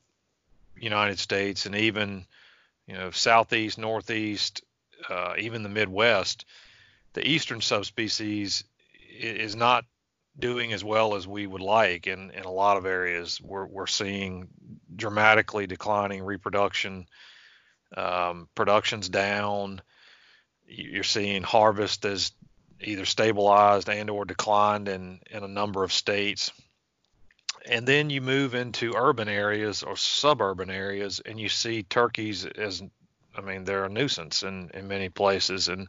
United 0.76 1.18
States 1.18 1.66
and 1.66 1.74
even 1.74 2.26
you 2.86 2.94
know 2.94 3.10
southeast, 3.10 3.78
northeast, 3.78 4.62
uh, 5.08 5.34
even 5.38 5.62
the 5.62 5.68
Midwest 5.68 6.44
the 7.14 7.26
eastern 7.26 7.60
subspecies 7.60 8.64
is 9.18 9.56
not 9.56 9.84
doing 10.38 10.72
as 10.72 10.84
well 10.84 11.14
as 11.14 11.26
we 11.26 11.46
would 11.46 11.60
like 11.60 12.06
in, 12.06 12.30
in 12.32 12.44
a 12.44 12.50
lot 12.50 12.76
of 12.76 12.86
areas. 12.86 13.40
We're, 13.40 13.66
we're 13.66 13.86
seeing 13.86 14.48
dramatically 14.94 15.66
declining 15.66 16.22
reproduction, 16.22 17.06
um, 17.96 18.48
production's 18.54 19.08
down. 19.08 19.80
You're 20.66 21.04
seeing 21.04 21.42
harvest 21.42 22.04
as 22.04 22.32
either 22.80 23.04
stabilized 23.04 23.88
and 23.88 24.10
or 24.10 24.24
declined 24.24 24.88
in, 24.88 25.20
in 25.30 25.42
a 25.42 25.48
number 25.48 25.84
of 25.84 25.92
states. 25.92 26.52
And 27.66 27.86
then 27.86 28.10
you 28.10 28.20
move 28.20 28.54
into 28.54 28.94
urban 28.94 29.28
areas 29.28 29.82
or 29.82 29.96
suburban 29.96 30.70
areas 30.70 31.20
and 31.24 31.40
you 31.40 31.48
see 31.48 31.82
turkeys 31.82 32.44
as, 32.44 32.82
I 33.34 33.40
mean, 33.40 33.64
they're 33.64 33.86
a 33.86 33.88
nuisance 33.88 34.42
in, 34.42 34.70
in 34.74 34.88
many 34.88 35.08
places. 35.08 35.68
And, 35.68 35.88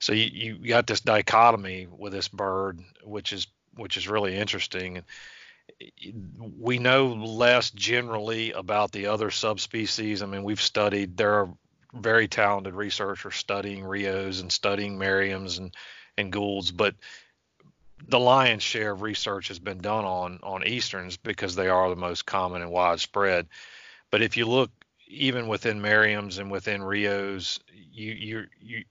so 0.00 0.12
you, 0.12 0.58
you 0.60 0.68
got 0.68 0.86
this 0.86 1.00
dichotomy 1.00 1.88
with 1.90 2.12
this 2.12 2.28
bird, 2.28 2.80
which 3.02 3.32
is 3.32 3.46
which 3.74 3.96
is 3.96 4.08
really 4.08 4.36
interesting. 4.36 5.02
We 6.58 6.78
know 6.78 7.08
less 7.08 7.70
generally 7.70 8.52
about 8.52 8.92
the 8.92 9.06
other 9.06 9.30
subspecies. 9.30 10.22
I 10.22 10.26
mean, 10.26 10.42
we've 10.42 10.60
studied. 10.60 11.16
There 11.16 11.34
are 11.34 11.54
very 11.94 12.28
talented 12.28 12.74
researchers 12.74 13.36
studying 13.36 13.84
Rios 13.84 14.40
and 14.40 14.52
studying 14.52 14.98
Merriam's 14.98 15.58
and 15.58 15.74
and 16.16 16.32
Goulds, 16.32 16.72
but 16.72 16.94
the 18.06 18.18
lion's 18.18 18.62
share 18.62 18.92
of 18.92 19.02
research 19.02 19.48
has 19.48 19.58
been 19.58 19.78
done 19.78 20.04
on 20.04 20.40
on 20.42 20.66
easterns 20.66 21.16
because 21.16 21.54
they 21.54 21.68
are 21.68 21.88
the 21.90 21.96
most 21.96 22.26
common 22.26 22.62
and 22.62 22.70
widespread. 22.70 23.48
But 24.10 24.22
if 24.22 24.36
you 24.36 24.46
look 24.46 24.70
even 25.06 25.48
within 25.48 25.80
Merriam's 25.80 26.38
and 26.38 26.50
within 26.50 26.82
Rios, 26.82 27.60
you 27.72 28.12
you 28.12 28.46
you 28.60 28.84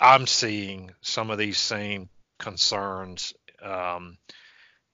I'm 0.00 0.26
seeing 0.26 0.92
some 1.00 1.30
of 1.30 1.38
these 1.38 1.58
same 1.58 2.08
concerns. 2.38 3.32
Um, 3.62 4.18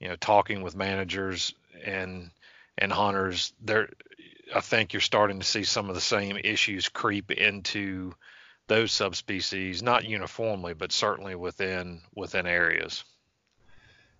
you 0.00 0.08
know, 0.08 0.16
talking 0.16 0.62
with 0.62 0.74
managers 0.74 1.54
and 1.84 2.30
and 2.78 2.92
hunters, 2.92 3.52
there, 3.60 3.90
I 4.54 4.60
think 4.60 4.92
you're 4.92 5.00
starting 5.00 5.38
to 5.40 5.46
see 5.46 5.64
some 5.64 5.88
of 5.88 5.94
the 5.94 6.00
same 6.00 6.38
issues 6.42 6.88
creep 6.88 7.30
into 7.30 8.14
those 8.68 8.92
subspecies, 8.92 9.82
not 9.82 10.04
uniformly, 10.04 10.74
but 10.74 10.92
certainly 10.92 11.34
within 11.34 12.00
within 12.14 12.46
areas. 12.46 13.04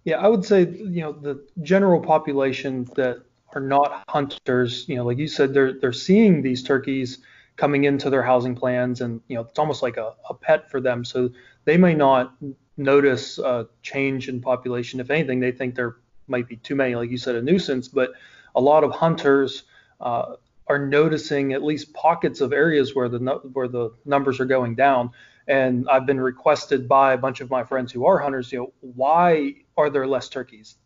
Yeah, 0.05 0.19
I 0.19 0.29
would 0.29 0.45
say 0.45 0.63
you 0.63 1.01
know 1.03 1.13
the 1.13 1.45
general 1.63 2.01
population 2.01 2.85
that 2.97 3.23
are 3.55 3.61
not 3.61 4.05
hunters, 4.09 4.89
you 4.89 4.97
know, 4.97 5.05
like 5.05 5.19
you 5.19 5.29
said, 5.29 5.55
they're 5.55 5.79
they're 5.81 5.93
seeing 5.93 6.43
these 6.43 6.63
turkeys 6.63 7.19
coming 7.57 7.85
into 7.85 8.09
their 8.09 8.23
housing 8.23 8.55
plans 8.55 9.03
and 9.03 9.21
you 9.29 9.37
know 9.37 9.43
it's 9.43 9.59
almost 9.59 9.83
like 9.83 9.99
a, 9.99 10.15
a 10.31 10.35
pet 10.35 10.71
for 10.71 10.81
them 10.81 11.05
so 11.05 11.29
they 11.67 11.77
may 11.77 11.93
not 11.93 12.35
notice 12.81 13.39
a 13.39 13.69
change 13.83 14.29
in 14.29 14.41
population. 14.41 15.01
If 15.01 15.11
anything 15.11 15.41
they 15.41 15.53
think 15.53 15.75
there 15.75 15.97
might 16.27 16.49
be 16.49 16.57
too 16.57 16.77
many 16.77 16.95
like 16.95 17.11
you 17.11 17.19
said 17.19 17.35
a 17.35 17.43
nuisance 17.43 17.89
but 17.89 18.13
a 18.55 18.61
lot 18.61 18.85
of 18.85 18.93
hunters 18.93 19.65
uh, 20.01 20.37
are 20.67 20.79
noticing 20.79 21.53
at 21.53 21.63
least 21.63 21.93
pockets 21.93 22.41
of 22.41 22.53
areas 22.53 22.95
where 22.95 23.09
the 23.09 23.19
where 23.53 23.69
the 23.69 23.91
numbers 24.05 24.41
are 24.41 24.45
going 24.45 24.75
down. 24.75 25.11
And 25.49 25.89
I've 25.89 26.07
been 26.07 26.21
requested 26.21 26.89
by 26.89 27.13
a 27.13 27.19
bunch 27.19 27.41
of 27.41 27.51
my 27.51 27.65
friends 27.65 27.91
who 27.91 28.07
are 28.07 28.19
hunters 28.19 28.53
you 28.53 28.59
know 28.59 28.73
why 28.81 29.55
are 29.77 29.91
there 29.91 30.07
less 30.07 30.29
turkeys? 30.29 30.77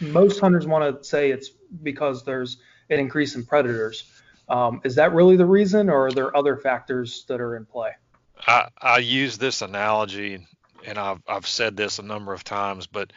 Most 0.00 0.40
hunters 0.40 0.66
want 0.66 1.02
to 1.02 1.04
say 1.04 1.30
it's 1.30 1.50
because 1.82 2.24
there's 2.24 2.58
an 2.90 2.98
increase 2.98 3.34
in 3.34 3.44
predators. 3.44 4.04
Um, 4.48 4.80
is 4.82 4.94
that 4.94 5.12
really 5.12 5.36
the 5.36 5.44
reason, 5.44 5.90
or 5.90 6.06
are 6.06 6.12
there 6.12 6.34
other 6.34 6.56
factors 6.56 7.26
that 7.28 7.40
are 7.40 7.54
in 7.56 7.66
play? 7.66 7.90
I, 8.46 8.68
I 8.80 8.98
use 8.98 9.36
this 9.36 9.60
analogy, 9.60 10.46
and 10.86 10.98
I've, 10.98 11.20
I've 11.28 11.46
said 11.46 11.76
this 11.76 11.98
a 11.98 12.02
number 12.02 12.32
of 12.32 12.44
times, 12.44 12.86
but 12.86 13.12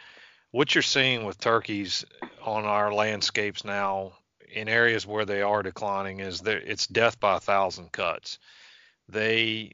what 0.50 0.74
you're 0.74 0.82
seeing 0.82 1.24
with 1.24 1.38
turkeys 1.38 2.04
on 2.44 2.64
our 2.64 2.92
landscapes 2.92 3.64
now 3.64 4.12
in 4.52 4.68
areas 4.68 5.06
where 5.06 5.24
they 5.24 5.42
are 5.42 5.62
declining 5.62 6.20
is 6.20 6.40
that 6.42 6.70
it's 6.70 6.86
death 6.86 7.18
by 7.18 7.36
a 7.36 7.40
thousand 7.40 7.90
cuts. 7.90 8.38
They, 9.08 9.72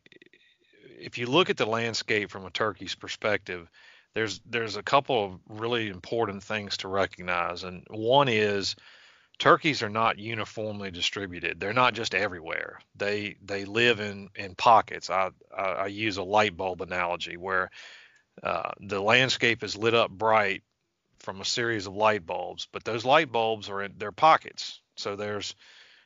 if 1.01 1.19
you 1.19 1.27
look 1.27 1.51
at 1.51 1.57
the 1.57 1.67
landscape 1.67 2.31
from 2.31 2.47
a 2.47 2.51
turkey's 2.51 2.95
perspective, 2.95 3.69
there's 4.15 4.41
there's 4.47 4.77
a 4.77 4.83
couple 4.83 5.25
of 5.25 5.41
really 5.49 5.89
important 5.89 6.43
things 6.43 6.79
to 6.79 6.89
recognize, 6.89 7.63
and 7.65 7.85
one 7.91 8.29
is 8.29 8.75
turkeys 9.39 9.83
are 9.83 9.89
not 9.89 10.19
uniformly 10.19 10.91
distributed. 10.91 11.61
They're 11.61 11.73
not 11.73 11.95
just 11.95 12.15
everywhere. 12.15 12.81
They 12.97 13.37
they 13.45 13.65
live 13.65 14.01
in 14.01 14.31
in 14.35 14.55
pockets. 14.55 15.11
I 15.11 15.31
I, 15.57 15.63
I 15.63 15.87
use 15.87 16.17
a 16.17 16.23
light 16.23 16.57
bulb 16.57 16.83
analogy 16.83 17.37
where 17.37 17.71
uh, 18.43 18.71
the 18.81 19.01
landscape 19.01 19.63
is 19.63 19.77
lit 19.77 19.95
up 19.95 20.11
bright 20.11 20.63
from 21.21 21.41
a 21.41 21.45
series 21.45 21.87
of 21.87 21.95
light 21.95 22.25
bulbs, 22.25 22.69
but 22.73 22.85
those 22.85 23.05
light 23.05 23.33
bulbs 23.33 23.69
are 23.69 23.83
in 23.83 23.95
their 23.99 24.13
pockets. 24.13 24.81
So 24.97 25.17
there's 25.17 25.55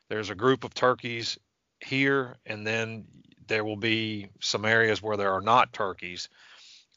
there's 0.08 0.30
a 0.30 0.34
group 0.34 0.64
of 0.64 0.74
turkeys 0.74 1.38
here, 1.80 2.36
and 2.46 2.66
then 2.66 3.06
there 3.46 3.64
will 3.64 3.76
be 3.76 4.28
some 4.40 4.64
areas 4.64 5.02
where 5.02 5.16
there 5.16 5.32
are 5.32 5.40
not 5.40 5.72
turkeys. 5.72 6.28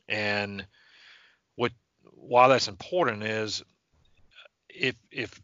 And 0.08 0.66
what 1.56 1.72
why 2.04 2.48
that's 2.48 2.68
important 2.68 3.24
is 3.24 3.64
if 4.70 4.96
if 5.12 5.42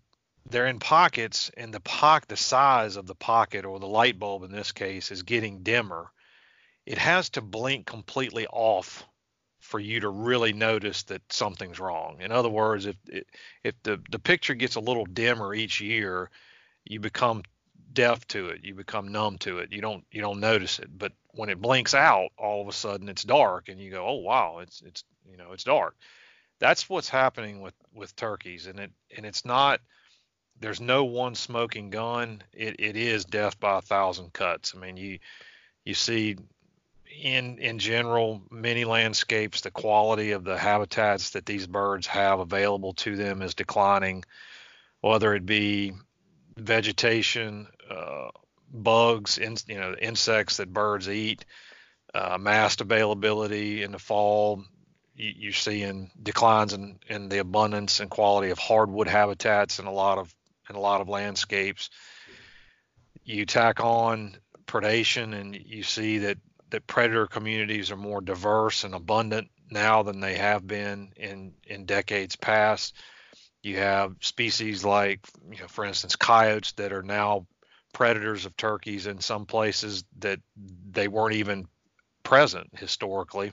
they're 0.49 0.67
in 0.67 0.79
pockets 0.79 1.51
and 1.55 1.73
the 1.73 1.79
pocket 1.79 2.29
the 2.29 2.37
size 2.37 2.95
of 2.95 3.07
the 3.07 3.15
pocket 3.15 3.65
or 3.65 3.79
the 3.79 3.87
light 3.87 4.19
bulb 4.19 4.43
in 4.43 4.51
this 4.51 4.71
case 4.71 5.11
is 5.11 5.23
getting 5.23 5.63
dimmer. 5.63 6.11
It 6.85 6.97
has 6.97 7.29
to 7.31 7.41
blink 7.41 7.85
completely 7.85 8.47
off 8.47 9.05
for 9.59 9.79
you 9.79 9.99
to 10.01 10.09
really 10.09 10.53
notice 10.53 11.03
that 11.03 11.21
something's 11.31 11.79
wrong. 11.79 12.17
In 12.21 12.31
other 12.31 12.49
words 12.49 12.85
if 12.85 12.95
if 13.63 13.75
the 13.83 14.01
the 14.09 14.19
picture 14.19 14.55
gets 14.55 14.75
a 14.75 14.81
little 14.81 15.05
dimmer 15.05 15.53
each 15.53 15.79
year 15.79 16.29
you 16.83 16.99
become 16.99 17.43
deaf 17.93 18.25
to 18.27 18.47
it 18.47 18.63
you 18.63 18.73
become 18.73 19.09
numb 19.09 19.37
to 19.37 19.59
it 19.59 19.71
you 19.71 19.81
don't 19.81 20.03
you 20.11 20.21
don't 20.21 20.39
notice 20.39 20.79
it. 20.79 20.89
But 20.97 21.13
when 21.29 21.49
it 21.49 21.61
blinks 21.61 21.93
out 21.93 22.31
all 22.37 22.61
of 22.61 22.67
a 22.67 22.73
sudden 22.73 23.07
it's 23.07 23.23
dark 23.23 23.69
and 23.69 23.79
you 23.79 23.91
go 23.91 24.05
oh 24.05 24.15
wow 24.15 24.59
it's 24.59 24.81
it's 24.81 25.03
you 25.29 25.37
know 25.37 25.51
it's 25.53 25.63
dark. 25.63 25.95
That's 26.59 26.89
what's 26.89 27.09
happening 27.09 27.61
with 27.61 27.75
with 27.93 28.15
turkeys 28.15 28.65
and 28.65 28.79
it 28.79 28.91
and 29.15 29.25
it's 29.25 29.45
not 29.45 29.79
there's 30.61 30.79
no 30.79 31.03
one 31.03 31.35
smoking 31.35 31.89
gun. 31.89 32.43
It, 32.53 32.75
it 32.79 32.95
is 32.95 33.25
death 33.25 33.59
by 33.59 33.79
a 33.79 33.81
thousand 33.81 34.31
cuts. 34.31 34.73
I 34.75 34.79
mean, 34.79 34.95
you 34.95 35.19
you 35.83 35.95
see 35.95 36.37
in 37.21 37.57
in 37.57 37.79
general, 37.79 38.41
many 38.49 38.85
landscapes, 38.85 39.61
the 39.61 39.71
quality 39.71 40.31
of 40.31 40.43
the 40.43 40.57
habitats 40.57 41.31
that 41.31 41.45
these 41.45 41.67
birds 41.67 42.07
have 42.07 42.39
available 42.39 42.93
to 42.93 43.15
them 43.15 43.41
is 43.41 43.55
declining, 43.55 44.23
whether 45.01 45.33
it 45.33 45.45
be 45.45 45.93
vegetation, 46.57 47.67
uh, 47.89 48.29
bugs, 48.71 49.37
in, 49.37 49.57
you 49.67 49.79
know, 49.79 49.95
insects 49.99 50.57
that 50.57 50.71
birds 50.71 51.09
eat, 51.09 51.43
uh, 52.13 52.37
mast 52.39 52.81
availability 52.81 53.83
in 53.83 53.91
the 53.91 53.99
fall. 53.99 54.63
You, 55.15 55.33
you're 55.35 55.53
seeing 55.53 56.11
declines 56.21 56.73
in, 56.73 56.99
in 57.09 57.29
the 57.29 57.39
abundance 57.39 57.99
and 57.99 58.09
quality 58.09 58.51
of 58.51 58.59
hardwood 58.59 59.07
habitats 59.07 59.79
in 59.79 59.85
a 59.85 59.91
lot 59.91 60.17
of 60.17 60.33
in 60.71 60.75
a 60.75 60.81
lot 60.81 61.01
of 61.01 61.09
landscapes. 61.09 61.89
You 63.23 63.45
tack 63.45 63.79
on 63.79 64.37
predation, 64.65 65.39
and 65.39 65.55
you 65.55 65.83
see 65.83 66.19
that 66.19 66.37
that 66.71 66.87
predator 66.87 67.27
communities 67.27 67.91
are 67.91 67.97
more 67.97 68.21
diverse 68.21 68.85
and 68.85 68.95
abundant 68.95 69.49
now 69.69 70.03
than 70.03 70.19
they 70.19 70.35
have 70.35 70.65
been 70.65 71.11
in 71.15 71.53
in 71.67 71.85
decades 71.85 72.35
past. 72.35 72.95
You 73.61 73.77
have 73.77 74.15
species 74.21 74.83
like, 74.83 75.19
you 75.51 75.59
know, 75.59 75.67
for 75.67 75.85
instance, 75.85 76.15
coyotes 76.15 76.71
that 76.73 76.93
are 76.93 77.03
now 77.03 77.45
predators 77.93 78.45
of 78.45 78.57
turkeys 78.57 79.05
in 79.05 79.19
some 79.19 79.45
places 79.45 80.03
that 80.19 80.39
they 80.89 81.07
weren't 81.07 81.35
even 81.35 81.67
present 82.23 82.69
historically. 82.73 83.51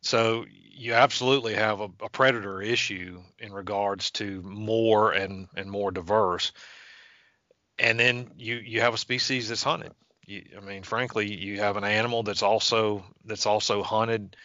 So 0.00 0.46
you 0.78 0.94
absolutely 0.94 1.54
have 1.54 1.80
a, 1.80 1.90
a, 2.00 2.08
predator 2.08 2.62
issue 2.62 3.20
in 3.38 3.52
regards 3.52 4.12
to 4.12 4.40
more 4.42 5.10
and, 5.12 5.48
and 5.56 5.70
more 5.70 5.90
diverse. 5.90 6.52
And 7.78 7.98
then 7.98 8.30
you, 8.36 8.56
you 8.56 8.80
have 8.80 8.94
a 8.94 8.98
species 8.98 9.48
that's 9.48 9.62
hunted. 9.62 9.92
You, 10.24 10.44
I 10.56 10.60
mean, 10.60 10.84
frankly, 10.84 11.32
you 11.32 11.58
have 11.58 11.76
an 11.76 11.84
animal 11.84 12.22
that's 12.22 12.42
also 12.42 13.04
that's 13.24 13.46
also 13.46 13.82
hunted. 13.82 14.36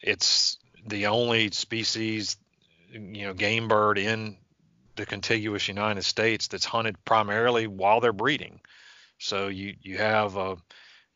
It's 0.00 0.58
the 0.86 1.06
only 1.06 1.50
species, 1.50 2.36
you 2.90 3.26
know, 3.26 3.32
game 3.32 3.68
bird 3.68 3.96
in 3.96 4.36
the 4.96 5.06
contiguous 5.06 5.68
United 5.68 6.04
States 6.04 6.48
that's 6.48 6.64
hunted 6.64 7.02
primarily 7.04 7.66
while 7.66 8.00
they're 8.00 8.12
breeding. 8.12 8.60
So 9.18 9.48
you 9.48 9.74
you 9.80 9.96
have 9.98 10.36
a 10.36 10.56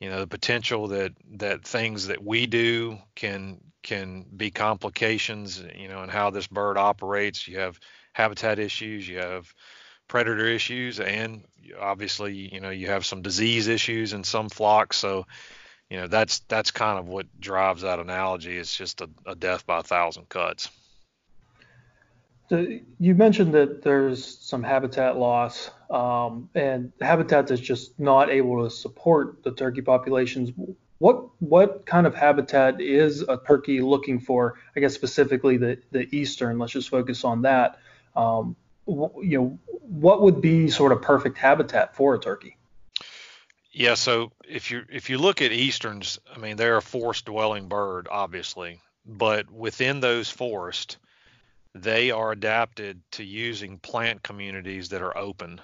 you 0.00 0.10
know 0.10 0.20
the 0.20 0.26
potential 0.26 0.88
that 0.88 1.12
that 1.32 1.64
things 1.64 2.06
that 2.06 2.22
we 2.22 2.46
do 2.46 2.98
can 3.14 3.60
can 3.82 4.26
be 4.36 4.50
complications 4.50 5.62
you 5.76 5.88
know 5.88 6.02
and 6.02 6.10
how 6.10 6.30
this 6.30 6.46
bird 6.46 6.76
operates. 6.76 7.48
You 7.48 7.58
have 7.58 7.78
habitat 8.12 8.58
issues 8.58 9.06
you 9.06 9.18
have 9.18 9.52
predator 10.08 10.46
issues 10.46 10.98
and 10.98 11.44
obviously 11.78 12.34
you 12.52 12.60
know 12.60 12.70
you 12.70 12.88
have 12.88 13.06
some 13.06 13.22
disease 13.22 13.68
issues 13.68 14.12
in 14.12 14.24
some 14.24 14.48
flocks. 14.48 14.96
So 14.96 15.26
you 15.90 15.98
know 15.98 16.06
that's 16.06 16.40
that's 16.40 16.70
kind 16.70 16.98
of 16.98 17.08
what 17.08 17.26
drives 17.40 17.82
that 17.82 17.98
analogy. 17.98 18.56
It's 18.56 18.76
just 18.76 19.00
a, 19.00 19.08
a 19.26 19.34
death 19.34 19.66
by 19.66 19.80
a 19.80 19.82
thousand 19.82 20.28
cuts 20.28 20.70
you 22.50 23.14
mentioned 23.14 23.52
that 23.54 23.82
there's 23.82 24.38
some 24.38 24.62
habitat 24.62 25.16
loss, 25.16 25.70
um, 25.90 26.48
and 26.54 26.92
habitat 27.00 27.46
that's 27.46 27.60
just 27.60 27.98
not 27.98 28.30
able 28.30 28.64
to 28.64 28.70
support 28.70 29.42
the 29.42 29.52
turkey 29.52 29.82
populations. 29.82 30.52
What 30.98 31.28
what 31.40 31.86
kind 31.86 32.06
of 32.06 32.14
habitat 32.14 32.80
is 32.80 33.22
a 33.22 33.38
turkey 33.46 33.80
looking 33.80 34.18
for? 34.18 34.58
I 34.74 34.80
guess 34.80 34.94
specifically 34.94 35.56
the 35.58 35.78
the 35.90 36.08
eastern. 36.14 36.58
Let's 36.58 36.72
just 36.72 36.88
focus 36.88 37.24
on 37.24 37.42
that. 37.42 37.78
Um, 38.16 38.56
you 38.86 39.38
know, 39.38 39.58
what 39.66 40.22
would 40.22 40.40
be 40.40 40.70
sort 40.70 40.92
of 40.92 41.02
perfect 41.02 41.36
habitat 41.36 41.94
for 41.94 42.14
a 42.14 42.18
turkey? 42.18 42.56
Yeah, 43.70 43.94
so 43.94 44.32
if 44.48 44.70
you 44.70 44.84
if 44.90 45.10
you 45.10 45.18
look 45.18 45.42
at 45.42 45.52
easterns, 45.52 46.18
I 46.34 46.38
mean 46.38 46.56
they're 46.56 46.78
a 46.78 46.82
forest 46.82 47.26
dwelling 47.26 47.68
bird, 47.68 48.08
obviously, 48.10 48.80
but 49.04 49.50
within 49.50 50.00
those 50.00 50.30
forests 50.30 50.96
they 51.74 52.10
are 52.10 52.32
adapted 52.32 53.02
to 53.12 53.24
using 53.24 53.78
plant 53.78 54.22
communities 54.22 54.90
that 54.90 55.02
are 55.02 55.16
open. 55.16 55.60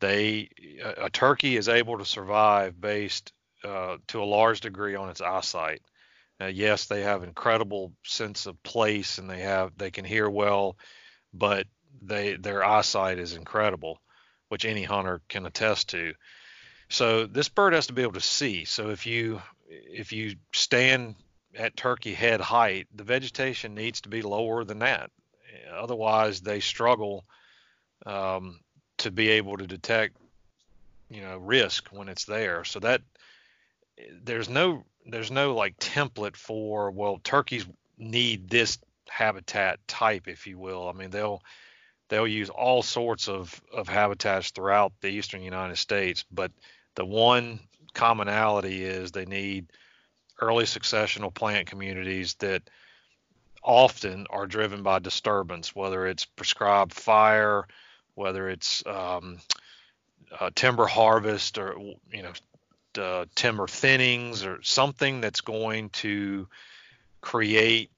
They 0.00 0.48
a, 0.82 1.06
a 1.06 1.10
turkey 1.10 1.56
is 1.56 1.68
able 1.68 1.98
to 1.98 2.04
survive 2.04 2.80
based 2.80 3.32
uh, 3.64 3.96
to 4.08 4.22
a 4.22 4.24
large 4.24 4.60
degree 4.60 4.94
on 4.94 5.08
its 5.08 5.20
eyesight. 5.20 5.82
Uh, 6.40 6.46
yes, 6.46 6.86
they 6.86 7.02
have 7.02 7.22
incredible 7.22 7.92
sense 8.04 8.46
of 8.46 8.62
place 8.62 9.18
and 9.18 9.30
they 9.30 9.40
have 9.40 9.76
they 9.76 9.90
can 9.90 10.04
hear 10.04 10.28
well, 10.28 10.76
but 11.32 11.66
they 12.02 12.36
their 12.36 12.64
eyesight 12.64 13.18
is 13.18 13.34
incredible, 13.34 14.00
which 14.48 14.64
any 14.64 14.82
hunter 14.82 15.22
can 15.28 15.46
attest 15.46 15.90
to. 15.90 16.12
So 16.88 17.26
this 17.26 17.48
bird 17.48 17.72
has 17.72 17.86
to 17.86 17.92
be 17.92 18.02
able 18.02 18.12
to 18.12 18.20
see. 18.20 18.64
So 18.64 18.90
if 18.90 19.06
you 19.06 19.40
if 19.68 20.12
you 20.12 20.36
stand 20.52 21.16
at 21.56 21.76
turkey 21.76 22.14
head 22.14 22.40
height, 22.40 22.86
the 22.94 23.04
vegetation 23.04 23.74
needs 23.74 24.00
to 24.02 24.08
be 24.08 24.22
lower 24.22 24.64
than 24.64 24.80
that. 24.80 25.10
Otherwise, 25.72 26.40
they 26.40 26.60
struggle 26.60 27.24
um, 28.06 28.60
to 28.98 29.10
be 29.10 29.30
able 29.30 29.56
to 29.56 29.66
detect, 29.66 30.16
you 31.10 31.22
know, 31.22 31.38
risk 31.38 31.88
when 31.90 32.08
it's 32.08 32.24
there. 32.24 32.64
So 32.64 32.80
that 32.80 33.02
there's 34.22 34.48
no 34.48 34.84
there's 35.06 35.30
no 35.30 35.54
like 35.54 35.78
template 35.78 36.36
for 36.36 36.90
well 36.90 37.20
turkeys 37.22 37.66
need 37.98 38.48
this 38.48 38.78
habitat 39.08 39.86
type, 39.86 40.26
if 40.28 40.46
you 40.46 40.58
will. 40.58 40.88
I 40.88 40.92
mean 40.92 41.10
they'll 41.10 41.42
they'll 42.08 42.26
use 42.26 42.50
all 42.50 42.82
sorts 42.82 43.28
of 43.28 43.60
of 43.72 43.88
habitats 43.88 44.50
throughout 44.50 44.92
the 45.00 45.08
eastern 45.08 45.42
United 45.42 45.76
States, 45.76 46.24
but 46.30 46.52
the 46.94 47.04
one 47.04 47.60
commonality 47.92 48.84
is 48.84 49.12
they 49.12 49.26
need 49.26 49.66
early 50.40 50.64
successional 50.64 51.32
plant 51.32 51.66
communities 51.66 52.34
that 52.34 52.62
often 53.62 54.26
are 54.30 54.46
driven 54.46 54.82
by 54.82 54.98
disturbance, 54.98 55.74
whether 55.74 56.06
it's 56.06 56.24
prescribed 56.24 56.92
fire, 56.92 57.66
whether 58.14 58.48
it's 58.48 58.84
um, 58.86 59.38
uh, 60.38 60.50
timber 60.54 60.86
harvest 60.86 61.58
or 61.58 61.76
you 62.12 62.22
know 62.22 62.32
uh, 63.02 63.24
timber 63.34 63.66
thinnings 63.66 64.44
or 64.44 64.62
something 64.62 65.20
that's 65.20 65.40
going 65.40 65.88
to 65.90 66.46
create 67.20 67.90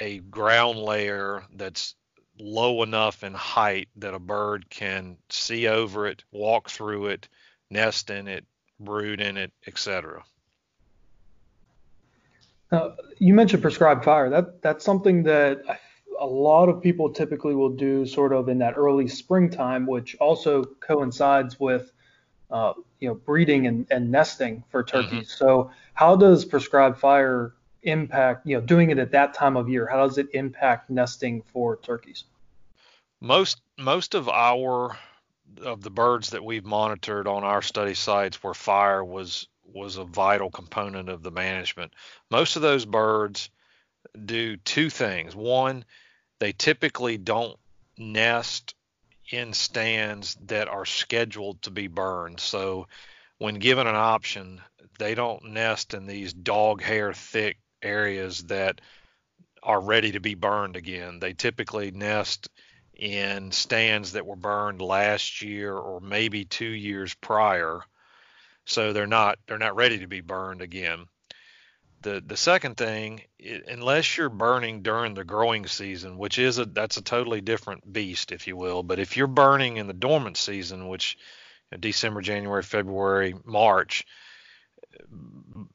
a 0.00 0.18
ground 0.18 0.78
layer 0.78 1.44
that's 1.54 1.94
low 2.38 2.82
enough 2.82 3.22
in 3.22 3.34
height 3.34 3.88
that 3.96 4.14
a 4.14 4.18
bird 4.18 4.68
can 4.70 5.16
see 5.28 5.68
over 5.68 6.06
it, 6.06 6.24
walk 6.32 6.70
through 6.70 7.06
it, 7.06 7.28
nest 7.70 8.08
in 8.08 8.26
it, 8.26 8.46
brood 8.78 9.20
in 9.20 9.36
it, 9.36 9.52
etc. 9.66 10.24
Now, 12.72 12.94
you 13.18 13.34
mentioned 13.34 13.62
prescribed 13.62 14.04
fire. 14.04 14.30
That 14.30 14.62
that's 14.62 14.84
something 14.84 15.22
that 15.24 15.62
a 16.18 16.26
lot 16.26 16.68
of 16.68 16.82
people 16.82 17.10
typically 17.10 17.54
will 17.54 17.70
do 17.74 18.06
sort 18.06 18.32
of 18.32 18.48
in 18.48 18.58
that 18.58 18.74
early 18.76 19.08
springtime, 19.08 19.86
which 19.86 20.16
also 20.20 20.64
coincides 20.80 21.58
with 21.58 21.92
uh, 22.50 22.74
you 23.00 23.08
know 23.08 23.14
breeding 23.14 23.66
and, 23.66 23.86
and 23.90 24.10
nesting 24.10 24.62
for 24.70 24.82
turkeys. 24.82 25.28
Mm-hmm. 25.28 25.44
So 25.44 25.70
how 25.94 26.16
does 26.16 26.44
prescribed 26.44 26.98
fire 26.98 27.54
impact 27.82 28.46
you 28.46 28.56
know 28.56 28.60
doing 28.60 28.90
it 28.90 28.98
at 28.98 29.12
that 29.12 29.34
time 29.34 29.56
of 29.56 29.68
year? 29.68 29.86
How 29.86 30.06
does 30.06 30.18
it 30.18 30.28
impact 30.34 30.90
nesting 30.90 31.42
for 31.42 31.76
turkeys? 31.76 32.24
Most 33.20 33.60
most 33.78 34.14
of 34.14 34.28
our 34.28 34.96
of 35.62 35.82
the 35.82 35.90
birds 35.90 36.30
that 36.30 36.44
we've 36.44 36.64
monitored 36.64 37.26
on 37.26 37.42
our 37.42 37.62
study 37.62 37.94
sites 37.94 38.42
where 38.42 38.54
fire 38.54 39.04
was 39.04 39.48
was 39.72 39.96
a 39.96 40.04
vital 40.04 40.50
component 40.50 41.08
of 41.08 41.22
the 41.22 41.30
management. 41.30 41.92
Most 42.30 42.56
of 42.56 42.62
those 42.62 42.84
birds 42.84 43.50
do 44.24 44.56
two 44.56 44.90
things. 44.90 45.34
One, 45.34 45.84
they 46.38 46.52
typically 46.52 47.18
don't 47.18 47.58
nest 47.98 48.74
in 49.30 49.52
stands 49.52 50.36
that 50.46 50.68
are 50.68 50.86
scheduled 50.86 51.62
to 51.62 51.70
be 51.70 51.86
burned. 51.86 52.40
So 52.40 52.88
when 53.38 53.56
given 53.56 53.86
an 53.86 53.94
option, 53.94 54.60
they 54.98 55.14
don't 55.14 55.52
nest 55.52 55.94
in 55.94 56.06
these 56.06 56.32
dog 56.32 56.82
hair 56.82 57.12
thick 57.12 57.58
areas 57.82 58.44
that 58.44 58.80
are 59.62 59.80
ready 59.80 60.12
to 60.12 60.20
be 60.20 60.34
burned 60.34 60.76
again. 60.76 61.18
They 61.20 61.32
typically 61.32 61.90
nest 61.90 62.48
in 62.94 63.52
stands 63.52 64.12
that 64.12 64.26
were 64.26 64.36
burned 64.36 64.82
last 64.82 65.42
year 65.42 65.74
or 65.74 66.00
maybe 66.00 66.44
2 66.44 66.64
years 66.64 67.14
prior 67.14 67.80
so 68.70 68.92
they're 68.92 69.06
not 69.06 69.38
they're 69.46 69.58
not 69.58 69.76
ready 69.76 69.98
to 69.98 70.06
be 70.06 70.20
burned 70.20 70.62
again. 70.62 71.06
The 72.02 72.22
the 72.24 72.36
second 72.36 72.76
thing, 72.76 73.22
unless 73.66 74.16
you're 74.16 74.28
burning 74.28 74.82
during 74.82 75.14
the 75.14 75.24
growing 75.24 75.66
season, 75.66 76.16
which 76.16 76.38
is 76.38 76.58
a 76.58 76.64
that's 76.64 76.96
a 76.96 77.02
totally 77.02 77.40
different 77.40 77.92
beast, 77.92 78.32
if 78.32 78.46
you 78.46 78.56
will. 78.56 78.82
But 78.82 78.98
if 78.98 79.16
you're 79.16 79.26
burning 79.26 79.76
in 79.76 79.86
the 79.86 79.92
dormant 79.92 80.36
season, 80.36 80.88
which 80.88 81.18
you 81.70 81.76
know, 81.76 81.80
December, 81.80 82.20
January, 82.22 82.62
February, 82.62 83.34
March, 83.44 84.06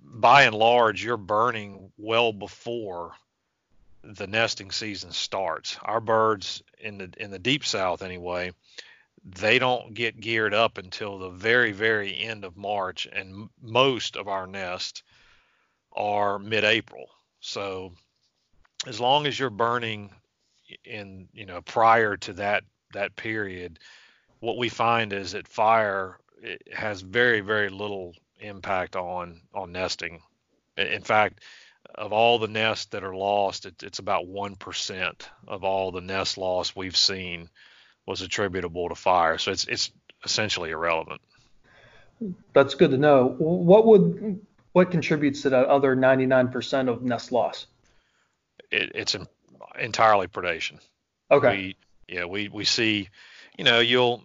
by 0.02 0.44
and 0.44 0.56
large, 0.56 1.04
you're 1.04 1.18
burning 1.18 1.92
well 1.98 2.32
before 2.32 3.12
the 4.04 4.28
nesting 4.28 4.72
season 4.72 5.12
starts. 5.12 5.78
Our 5.82 6.00
birds 6.00 6.64
in 6.80 6.98
the 6.98 7.12
in 7.18 7.30
the 7.30 7.40
deep 7.40 7.66
south 7.66 8.02
anyway, 8.02 8.52
they 9.26 9.58
don't 9.58 9.96
get 9.96 10.20
geared 10.20 10.54
up 10.54 10.78
until 10.78 11.18
the 11.18 11.30
very, 11.30 11.72
very 11.72 12.16
end 12.16 12.46
of 12.46 12.56
March, 12.56 13.08
and 13.12 13.50
most 13.60 14.16
of 14.16 14.28
our 14.28 14.46
nests 14.46 15.02
are 15.94 16.38
mid-April. 16.38 17.10
So 17.40 17.94
as 18.86 19.00
long 19.00 19.26
as 19.26 19.38
you're 19.38 19.50
burning 19.50 20.12
in, 20.84 21.28
you 21.34 21.48
know, 21.48 21.62
prior 21.62 22.18
to 22.18 22.34
that 22.34 22.64
that 22.94 23.16
period, 23.16 23.80
what 24.40 24.58
we 24.58 24.70
find 24.70 25.12
is 25.12 25.32
that 25.32 25.48
fire 25.48 26.20
has 26.72 27.02
very, 27.02 27.42
very 27.42 27.70
little 27.70 28.14
impact 28.40 28.96
on 28.96 29.42
on 29.54 29.72
nesting. 29.72 30.22
In 30.78 31.02
fact, 31.02 31.40
of 31.96 32.14
all 32.14 32.38
the 32.38 32.48
nests 32.48 32.86
that 32.88 33.04
are 33.04 33.16
lost, 33.16 33.66
it, 33.66 33.82
it's 33.82 34.00
about 34.00 34.28
one 34.28 34.56
percent 34.56 35.30
of 35.48 35.64
all 35.64 35.92
the 35.92 36.02
nest 36.02 36.38
loss 36.38 36.76
we've 36.76 36.98
seen 36.98 37.50
was 38.06 38.22
attributable 38.22 38.90
to 38.90 38.96
fire. 38.96 39.38
So 39.38 39.52
it's 39.52 39.66
it's 39.66 39.92
essentially 40.24 40.72
irrelevant. 40.72 41.22
That's 42.54 42.76
good 42.76 42.92
to 42.92 42.98
know. 42.98 43.36
What 43.38 43.86
would 43.86 44.40
what 44.72 44.92
contributes 44.92 45.44
to 45.44 45.50
that 45.52 45.68
other 45.68 45.96
99% 45.96 46.90
of 46.90 47.02
nest 47.02 47.32
loss? 47.32 47.68
It, 48.72 48.92
it's 48.96 49.16
entirely 49.80 50.28
predation. 50.28 50.80
Okay. 51.32 51.76
We, 52.08 52.16
yeah, 52.16 52.26
we 52.26 52.50
we 52.50 52.66
see, 52.66 53.10
you 53.58 53.64
know, 53.64 53.80
you'll 53.80 54.24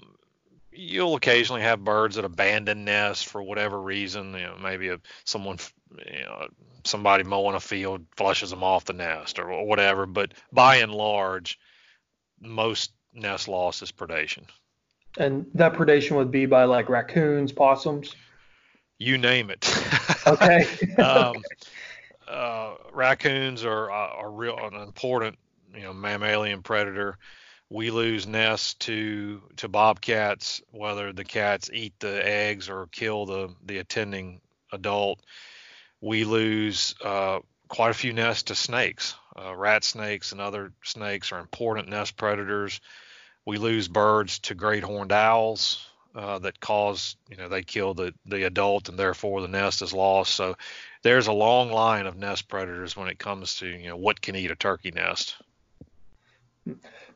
you'll 0.73 1.15
occasionally 1.15 1.63
have 1.63 1.85
birds 1.85 2.17
that 2.17 2.25
abandon 2.25 2.85
nests 2.85 3.23
for 3.23 3.43
whatever 3.43 3.81
reason. 3.81 4.33
You 4.33 4.41
know, 4.41 4.57
maybe 4.61 4.89
a, 4.89 4.99
someone, 5.25 5.59
you 6.07 6.25
know, 6.25 6.49
somebody 6.85 7.25
mowing 7.25 7.55
a 7.55 7.61
field 7.61 8.07
flushes 8.17 8.51
them 8.51 8.63
off 8.63 8.85
the 8.85 8.93
nest 8.93 9.39
or, 9.39 9.51
or 9.51 9.67
whatever. 9.67 10.07
But 10.07 10.35
by 10.53 10.77
and 10.77 10.93
large, 10.93 11.59
most 12.41 12.93
nest 13.13 13.49
loss 13.49 13.83
is 13.83 13.93
predation. 13.93 14.45
And 15.19 15.47
that 15.55 15.75
predation 15.75 16.17
would 16.17 16.31
be 16.31 16.47
by 16.47 16.65
like 16.65 16.89
raccoons, 16.89 17.53
possums. 17.53 18.15
You 18.99 19.19
name 19.19 19.51
it. 19.51 19.69
okay. 20.27 20.67
um, 20.99 21.43
uh, 22.29 22.75
raccoons 22.93 23.65
are 23.65 23.91
are 23.91 24.31
real 24.31 24.57
an 24.59 24.75
important 24.75 25.39
you 25.75 25.83
know 25.83 25.93
mammalian 25.93 26.63
predator 26.63 27.19
we 27.71 27.93
lose 27.93 28.27
nests 28.27 28.75
to 28.75 29.41
to 29.57 29.69
bobcats, 29.69 30.61
whether 30.73 31.13
the 31.13 31.25
cats 31.25 31.71
eat 31.73 31.95
the 32.01 32.27
eggs 32.27 32.69
or 32.69 32.89
kill 32.89 33.27
the 33.27 33.55
the 33.65 33.79
attending 33.79 34.41
adult. 34.73 35.21
We 36.01 36.25
lose 36.25 36.95
uh, 37.03 37.39
quite 37.69 37.91
a 37.91 37.95
few 37.95 38.13
nests 38.13 38.45
to 38.45 38.55
snakes. 38.55 39.15
Uh, 39.39 39.55
rat 39.55 39.85
snakes 39.85 40.33
and 40.33 40.41
other 40.41 40.73
snakes 40.85 41.33
are 41.33 41.39
important 41.39 41.89
nest 41.89 42.17
predators. 42.17 42.81
We 43.47 43.59
lose 43.59 43.89
birds 43.89 44.39
to 44.41 44.55
great 44.55 44.83
horned 44.83 45.13
owls 45.13 45.87
uh, 46.15 46.39
that 46.41 46.61
cause, 46.61 47.17
you 47.31 47.37
know, 47.37 47.49
they 47.49 47.63
kill 47.63 47.95
the, 47.95 48.13
the 48.27 48.45
adult 48.45 48.89
and 48.89 48.99
therefore 48.99 49.41
the 49.41 49.49
nest 49.49 49.83
is 49.83 49.93
lost. 49.93 50.35
So 50.35 50.57
there's 51.03 51.29
a 51.29 51.33
long 51.33 51.71
line 51.71 52.07
of 52.07 52.17
nest 52.17 52.49
predators 52.49 52.97
when 52.97 53.09
it 53.09 53.19
comes 53.19 53.57
to, 53.57 53.67
you 53.67 53.89
know, 53.89 53.97
what 53.97 54.21
can 54.21 54.37
eat 54.37 54.51
a 54.51 54.57
turkey 54.57 54.91
nest. 54.91 55.37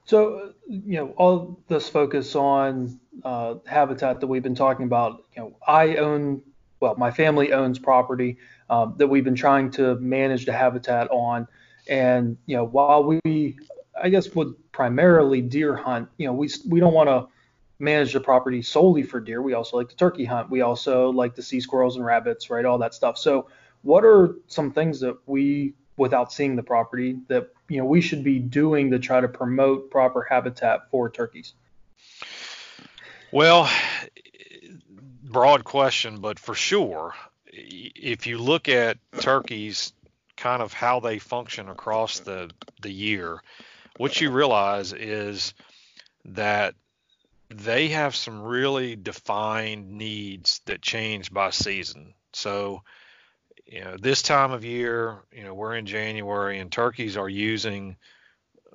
So, 0.07 0.53
you 0.68 0.96
know, 0.96 1.09
all 1.16 1.59
this 1.68 1.88
focus 1.88 2.35
on 2.35 3.00
uh, 3.24 3.57
habitat 3.66 4.20
that 4.20 4.27
we've 4.27 4.42
been 4.42 4.55
talking 4.55 4.87
about, 4.87 5.24
you 5.37 5.42
know, 5.42 5.57
I 5.66 5.96
own, 5.96 6.42
well, 6.81 6.94
my 6.96 7.11
family 7.11 7.53
owns 7.53 7.79
property 7.79 8.38
um, 8.70 8.94
that 8.98 9.07
we've 9.07 9.24
been 9.24 9.35
trying 9.35 9.70
to 9.72 9.96
manage 9.96 10.46
the 10.46 10.53
habitat 10.53 11.11
on. 11.11 11.48
And, 11.87 12.37
you 12.47 12.57
know, 12.57 12.64
while 12.64 13.05
we, 13.05 13.57
I 14.01 14.09
guess, 14.09 14.35
would 14.35 14.55
primarily 14.73 15.40
deer 15.40 15.77
hunt, 15.77 16.09
you 16.16 16.27
know, 16.27 16.33
we, 16.33 16.49
we 16.68 16.81
don't 16.81 16.94
want 16.94 17.09
to 17.09 17.29
manage 17.79 18.12
the 18.12 18.20
property 18.20 18.62
solely 18.62 19.03
for 19.03 19.20
deer. 19.20 19.42
We 19.42 19.55
also 19.55 19.77
like 19.77 19.88
to 19.90 19.97
turkey 19.97 20.25
hunt. 20.25 20.51
We 20.51 20.62
also 20.62 21.11
like 21.11 21.35
to 21.37 21.42
see 21.42 21.61
squirrels 21.61 21.97
and 21.97 22.05
rabbits, 22.05 22.51
right? 22.51 22.64
All 22.64 22.79
that 22.79 22.94
stuff. 22.94 23.18
So, 23.18 23.49
what 23.83 24.05
are 24.05 24.37
some 24.47 24.73
things 24.73 25.01
that 25.01 25.18
we 25.27 25.75
without 25.97 26.33
seeing 26.33 26.57
the 26.57 26.62
property 26.62 27.18
that 27.29 27.51
you 27.68 27.79
know 27.79 27.85
we 27.85 28.01
should 28.01 28.25
be 28.25 28.38
doing 28.38 28.90
to 28.90 28.99
try 28.99 29.20
to 29.20 29.29
promote 29.29 29.90
proper 29.90 30.23
habitat 30.23 30.90
for 30.90 31.11
turkeys? 31.11 31.55
Well, 33.31 33.70
broad 35.23 35.64
question, 35.64 36.20
but 36.20 36.38
for 36.38 36.55
sure, 36.55 37.14
if 37.47 38.27
you 38.27 38.38
look 38.38 38.68
at 38.68 38.99
turkeys, 39.20 39.92
kind 40.37 40.62
of 40.62 40.73
how 40.73 41.01
they 41.01 41.18
function 41.18 41.68
across 41.68 42.20
the 42.20 42.51
the 42.83 42.92
year, 42.92 43.42
what 43.97 44.20
you 44.20 44.31
realize 44.31 44.92
is 44.92 45.55
that 46.25 46.75
they 47.49 47.88
have 47.88 48.16
some 48.16 48.42
really 48.42 48.97
defined 48.97 49.90
needs 49.90 50.61
that 50.66 50.83
change 50.83 51.33
by 51.33 51.51
season. 51.51 52.14
So 52.33 52.83
you 53.66 53.83
know, 53.83 53.97
this 53.97 54.23
time 54.23 54.53
of 54.53 54.64
year, 54.64 55.23
you 55.33 55.42
know, 55.42 55.55
we're 55.55 55.77
in 55.77 55.87
January 55.87 56.59
and 56.59 56.70
turkeys 56.70 57.16
are 57.16 57.29
using 57.29 57.97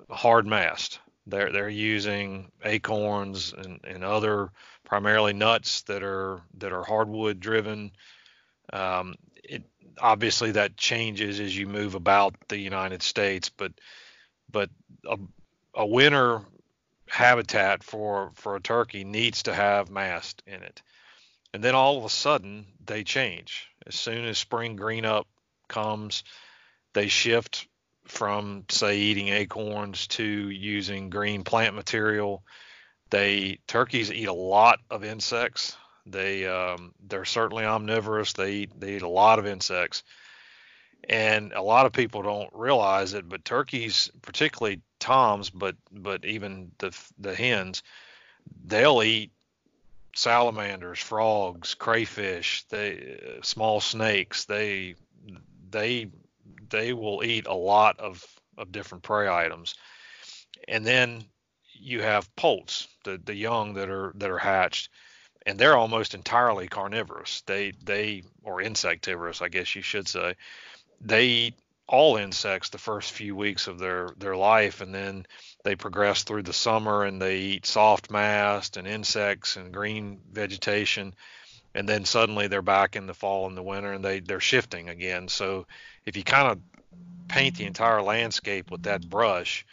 hard 0.10 0.48
mast. 0.48 1.00
They're 1.28 1.52
they're 1.52 1.70
using 1.70 2.52
acorns 2.64 3.54
and, 3.54 3.80
and 3.84 4.04
other 4.04 4.52
primarily 4.84 5.34
nuts 5.34 5.82
that 5.84 6.02
are 6.02 6.42
that 6.58 6.74
are 6.74 6.84
hardwood 6.84 7.40
driven. 7.40 7.92
Um, 8.74 9.16
obviously 10.00 10.52
that 10.52 10.78
changes 10.78 11.40
as 11.40 11.56
you 11.58 11.68
move 11.68 11.96
about 11.96 12.36
the 12.48 12.58
United 12.58 13.02
States, 13.02 13.50
but 13.50 13.72
but 14.52 14.70
a, 15.08 15.18
a 15.76 15.86
winter 15.86 16.42
habitat 17.08 17.84
for 17.84 18.32
for 18.36 18.56
a 18.56 18.62
turkey 18.62 19.04
needs 19.04 19.44
to 19.44 19.54
have 19.54 19.90
mast 19.90 20.44
in 20.46 20.62
it. 20.64 20.82
And 21.54 21.64
then 21.64 21.76
all 21.76 21.98
of 21.98 22.06
a 22.06 22.10
sudden 22.10 22.66
they 22.86 23.04
change. 23.04 23.68
As 23.86 23.96
soon 23.96 24.26
as 24.26 24.38
spring 24.38 24.76
green 24.76 25.06
up 25.06 25.28
comes, 25.68 26.24
they 26.94 27.08
shift 27.08 27.68
from 28.06 28.66
say 28.70 28.98
eating 28.98 29.30
acorns 29.30 30.08
to 30.08 30.24
using 30.24 31.10
green 31.10 31.44
plant 31.44 31.76
material. 31.76 32.44
They 33.10 33.60
turkeys 33.68 34.12
eat 34.12 34.28
a 34.28 34.34
lot 34.34 34.80
of 34.90 35.04
insects. 35.04 35.76
They 36.12 36.48
um, 36.48 36.94
they're 37.08 37.26
certainly 37.26 37.66
omnivorous. 37.66 38.34
They 38.34 38.52
eat 38.54 38.80
they 38.80 38.96
eat 38.96 39.02
a 39.02 39.10
lot 39.10 39.40
of 39.40 39.46
insects, 39.46 40.04
and 41.08 41.54
a 41.54 41.62
lot 41.62 41.86
of 41.86 41.94
people 41.94 42.22
don't 42.22 42.50
realize 42.54 43.14
it. 43.14 43.28
But 43.30 43.46
turkeys, 43.46 44.10
particularly 44.22 44.82
toms, 45.00 45.50
but 45.50 45.76
but 45.92 46.26
even 46.26 46.72
the 46.80 46.98
the 47.18 47.36
hens, 47.36 47.84
they'll 48.66 49.04
eat 49.04 49.32
salamanders, 50.16 51.00
frogs, 51.00 51.74
crayfish, 51.76 52.66
they 52.70 53.20
uh, 53.38 53.42
small 53.42 53.80
snakes. 53.80 54.46
They 54.46 54.96
they 55.70 56.10
they 56.70 56.94
will 56.94 57.24
eat 57.24 57.48
a 57.48 57.54
lot 57.54 58.00
of 58.00 58.26
of 58.58 58.72
different 58.72 59.04
prey 59.04 59.28
items. 59.28 59.76
And 60.68 60.86
then 60.86 61.24
you 61.74 62.02
have 62.02 62.34
poults, 62.36 62.88
the 63.04 63.20
the 63.24 63.36
young 63.36 63.74
that 63.76 63.90
are 63.90 64.12
that 64.16 64.30
are 64.30 64.38
hatched, 64.38 64.90
and 65.50 65.58
they're 65.58 65.76
almost 65.76 66.14
entirely 66.14 66.68
carnivorous. 66.68 67.42
They 67.42 67.74
they 67.84 68.24
or 68.44 68.62
insectivorous, 68.62 69.42
I 69.42 69.50
guess 69.50 69.76
you 69.76 69.82
should 69.82 70.08
say. 70.08 70.36
They 71.02 71.26
eat 71.26 71.56
all 71.88 72.18
insects 72.18 72.70
the 72.70 72.78
first 72.78 73.12
few 73.12 73.36
weeks 73.36 73.66
of 73.66 73.80
their 73.80 74.10
their 74.18 74.36
life 74.36 74.80
and 74.80 74.94
then 74.94 75.26
they 75.64 75.76
progress 75.76 76.22
through 76.22 76.44
the 76.44 76.54
summer 76.54 77.04
and 77.04 77.20
they 77.20 77.38
eat 77.40 77.66
soft 77.66 78.12
mast 78.12 78.78
and 78.78 78.88
insects 78.88 79.56
and 79.56 79.74
green 79.74 80.20
vegetation 80.32 81.16
and 81.74 81.90
then 81.90 82.06
suddenly 82.06 82.48
they're 82.48 82.62
back 82.62 82.96
in 82.96 83.08
the 83.08 83.14
fall 83.16 83.48
and 83.48 83.58
the 83.58 83.64
winter 83.64 83.92
and 83.92 84.06
they 84.06 84.20
they're 84.20 84.40
shifting 84.40 84.88
again 84.88 85.28
so 85.28 85.66
if 86.06 86.16
you 86.16 86.24
kind 86.24 86.48
of 86.52 86.60
paint 87.28 87.56
the 87.56 87.66
entire 87.66 88.04
landscape 88.04 88.70
with 88.70 88.84
that 88.84 89.10
brush 89.10 89.66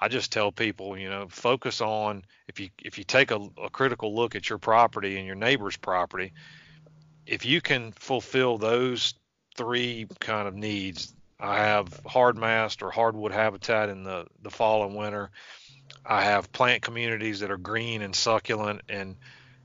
i 0.00 0.08
just 0.08 0.32
tell 0.32 0.50
people 0.50 0.98
you 0.98 1.08
know 1.08 1.26
focus 1.28 1.80
on 1.80 2.24
if 2.48 2.58
you 2.60 2.68
if 2.82 2.98
you 2.98 3.04
take 3.04 3.30
a, 3.30 3.40
a 3.62 3.70
critical 3.70 4.14
look 4.14 4.34
at 4.34 4.48
your 4.48 4.58
property 4.58 5.16
and 5.16 5.26
your 5.26 5.36
neighbor's 5.36 5.76
property 5.76 6.32
if 7.26 7.44
you 7.44 7.60
can 7.60 7.92
fulfill 7.92 8.58
those 8.58 9.14
three 9.56 10.06
kind 10.20 10.48
of 10.48 10.54
needs 10.54 11.14
I 11.40 11.58
have 11.58 12.00
hard 12.04 12.36
mast 12.36 12.82
or 12.82 12.90
hardwood 12.90 13.32
habitat 13.32 13.88
in 13.88 14.04
the, 14.04 14.26
the 14.42 14.50
fall 14.50 14.84
and 14.84 14.94
winter. 14.94 15.30
I 16.04 16.22
have 16.22 16.52
plant 16.52 16.82
communities 16.82 17.40
that 17.40 17.50
are 17.50 17.56
green 17.56 18.02
and 18.02 18.14
succulent 18.14 18.82
and 18.88 19.16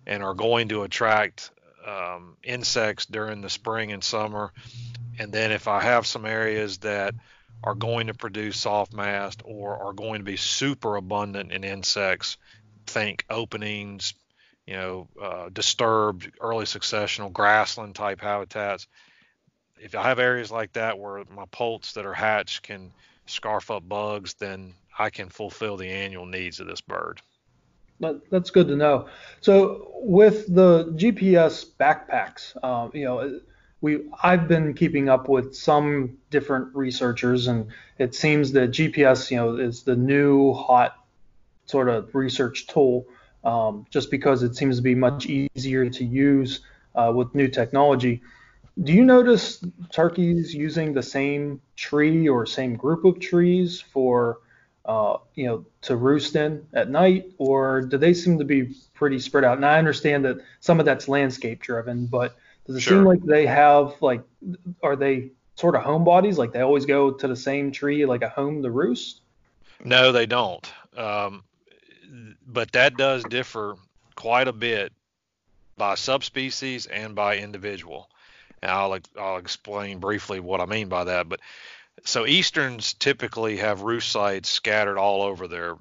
and 0.08 0.24
are 0.24 0.36
going 0.36 0.70
to 0.70 0.84
attract 0.84 1.52
um, 1.86 2.38
insects 2.44 3.08
during 3.08 3.42
the 3.42 3.50
spring 3.50 3.92
and 3.92 4.04
summer. 4.04 4.54
And 5.18 5.32
then 5.34 5.52
if 5.52 5.68
I 5.68 5.82
have 5.82 6.06
some 6.06 6.26
areas 6.26 6.80
that 6.80 7.16
are 7.66 7.76
going 7.76 8.08
to 8.08 8.14
produce 8.14 8.58
soft 8.58 8.94
mast 8.94 9.42
or 9.44 9.78
are 9.78 9.94
going 9.94 10.20
to 10.20 10.26
be 10.26 10.38
super 10.38 10.96
abundant 10.96 11.52
in 11.52 11.64
insects, 11.64 12.38
think 12.86 13.26
openings, 13.30 14.14
you 14.66 14.76
know, 14.76 15.08
uh, 15.22 15.50
disturbed 15.50 16.32
early 16.40 16.66
successional 16.66 17.34
grassland 17.34 17.96
type 17.96 18.22
habitats 18.22 18.88
if 19.80 19.96
I 19.96 20.04
have 20.04 20.20
areas 20.20 20.52
like 20.52 20.74
that 20.74 20.98
where 21.00 21.24
my 21.36 21.46
poults 21.52 21.94
that 21.94 22.06
are 22.06 22.14
hatched 22.14 22.64
can 22.64 22.92
scarf 23.26 23.72
up 23.72 23.88
bugs, 23.88 24.36
then 24.36 24.74
I 24.98 25.10
can 25.10 25.30
fulfill 25.30 25.78
the 25.78 25.90
annual 25.90 26.26
needs 26.26 26.60
of 26.60 26.68
this 26.68 26.82
bird. 26.82 27.22
That, 28.00 28.22
that's 28.30 28.52
good 28.52 28.68
to 28.68 28.76
know. 28.76 29.08
So 29.42 29.92
with 29.96 30.54
the 30.54 30.94
GPS 30.96 31.66
backpacks, 31.80 32.62
um, 32.64 32.92
you 32.94 33.06
know, 33.06 33.40
we 33.86 34.00
I've 34.24 34.48
been 34.48 34.74
keeping 34.74 35.10
up 35.10 35.30
with 35.30 35.56
some 35.56 36.18
different 36.32 36.76
researchers, 36.76 37.46
and 37.46 37.68
it 38.00 38.16
seems 38.16 38.52
that 38.54 38.72
GPS, 38.72 39.30
you 39.30 39.38
know, 39.38 39.58
is 39.58 39.84
the 39.84 39.96
new 39.96 40.54
hot 40.54 40.96
sort 41.68 41.88
of 41.88 42.16
research 42.16 42.66
tool, 42.66 43.06
um, 43.44 43.86
just 43.92 44.10
because 44.10 44.42
it 44.42 44.56
seems 44.56 44.78
to 44.78 44.82
be 44.82 44.96
much 44.96 45.28
easier 45.28 45.88
to 45.88 46.04
use 46.04 46.62
uh, 46.96 47.14
with 47.16 47.36
new 47.36 47.48
technology. 47.48 48.24
Do 48.82 48.92
you 48.92 49.06
notice 49.06 49.64
turkeys 49.92 50.52
using 50.52 50.94
the 50.94 51.04
same 51.04 51.62
tree 51.76 52.28
or 52.28 52.48
same 52.48 52.76
group 52.76 53.06
of 53.06 53.20
trees 53.20 53.80
for 53.80 54.40
uh, 54.86 55.18
you 55.36 55.46
know, 55.46 55.66
to 55.82 55.96
roost 55.96 56.36
in 56.36 56.66
at 56.74 56.90
night, 56.90 57.34
or 57.38 57.82
do 57.82 57.98
they 57.98 58.16
seem 58.16 58.40
to 58.40 58.46
be 58.46 58.76
pretty 58.96 59.20
spread 59.20 59.44
out? 59.44 59.58
And 59.58 59.66
I 59.66 59.78
understand 59.78 60.26
that 60.26 60.38
some 60.60 60.80
of 60.80 60.88
that's 60.88 61.08
landscape 61.08 61.62
driven, 61.62 62.08
but 62.08 62.36
does 62.66 62.76
it 62.78 62.82
sure. 62.82 62.98
seem 62.98 63.06
like 63.06 63.24
they 63.24 63.46
have 63.46 63.96
like, 64.02 64.24
are 64.82 64.96
they 64.96 65.32
sort 65.56 65.76
of 65.76 65.84
homebodies? 65.84 66.38
Like 66.38 66.52
they 66.52 66.62
always 66.62 66.86
go 66.86 67.12
to 67.12 67.28
the 67.28 67.36
same 67.36 67.72
tree, 67.72 68.06
like 68.06 68.22
a 68.22 68.30
home 68.30 68.64
to 68.64 68.72
roost? 68.72 69.22
No, 69.84 70.12
they 70.12 70.26
don't. 70.26 70.72
Um, 70.98 71.44
but 72.48 72.72
that 72.72 72.98
does 72.98 73.24
differ 73.24 73.76
quite 74.16 74.48
a 74.48 74.54
bit 74.54 74.94
by 75.78 75.96
subspecies 75.96 76.86
and 76.86 77.16
by 77.16 77.38
individual. 77.38 78.10
And 78.62 78.72
I'll 78.72 78.98
I'll 79.20 79.38
explain 79.38 80.00
briefly 80.00 80.40
what 80.40 80.62
I 80.62 80.66
mean 80.66 80.88
by 80.88 81.06
that. 81.06 81.30
But 81.30 81.42
so 82.04 82.26
easterns 82.26 82.94
typically 82.94 83.58
have 83.58 83.82
roost 83.82 84.12
sites 84.12 84.50
scattered 84.50 84.98
all 84.98 85.22
over 85.22 85.48
their 85.48 85.76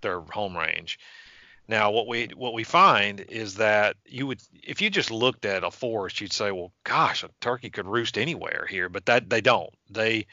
their 0.00 0.20
home 0.20 0.56
range. 0.56 0.98
Now, 1.66 1.90
what 1.90 2.06
we 2.06 2.28
what 2.36 2.52
we 2.52 2.64
find 2.64 3.20
is 3.20 3.54
that 3.54 3.96
you 4.04 4.26
would, 4.26 4.42
if 4.62 4.82
you 4.82 4.90
just 4.90 5.10
looked 5.10 5.46
at 5.46 5.64
a 5.64 5.70
forest, 5.70 6.20
you'd 6.20 6.32
say, 6.32 6.52
well, 6.52 6.72
gosh, 6.84 7.24
a 7.24 7.30
turkey 7.40 7.70
could 7.70 7.86
roost 7.86 8.18
anywhere 8.18 8.66
here, 8.68 8.88
but 8.88 9.06
that 9.06 9.30
they 9.30 9.40
don't. 9.40 9.72
They 9.88 10.26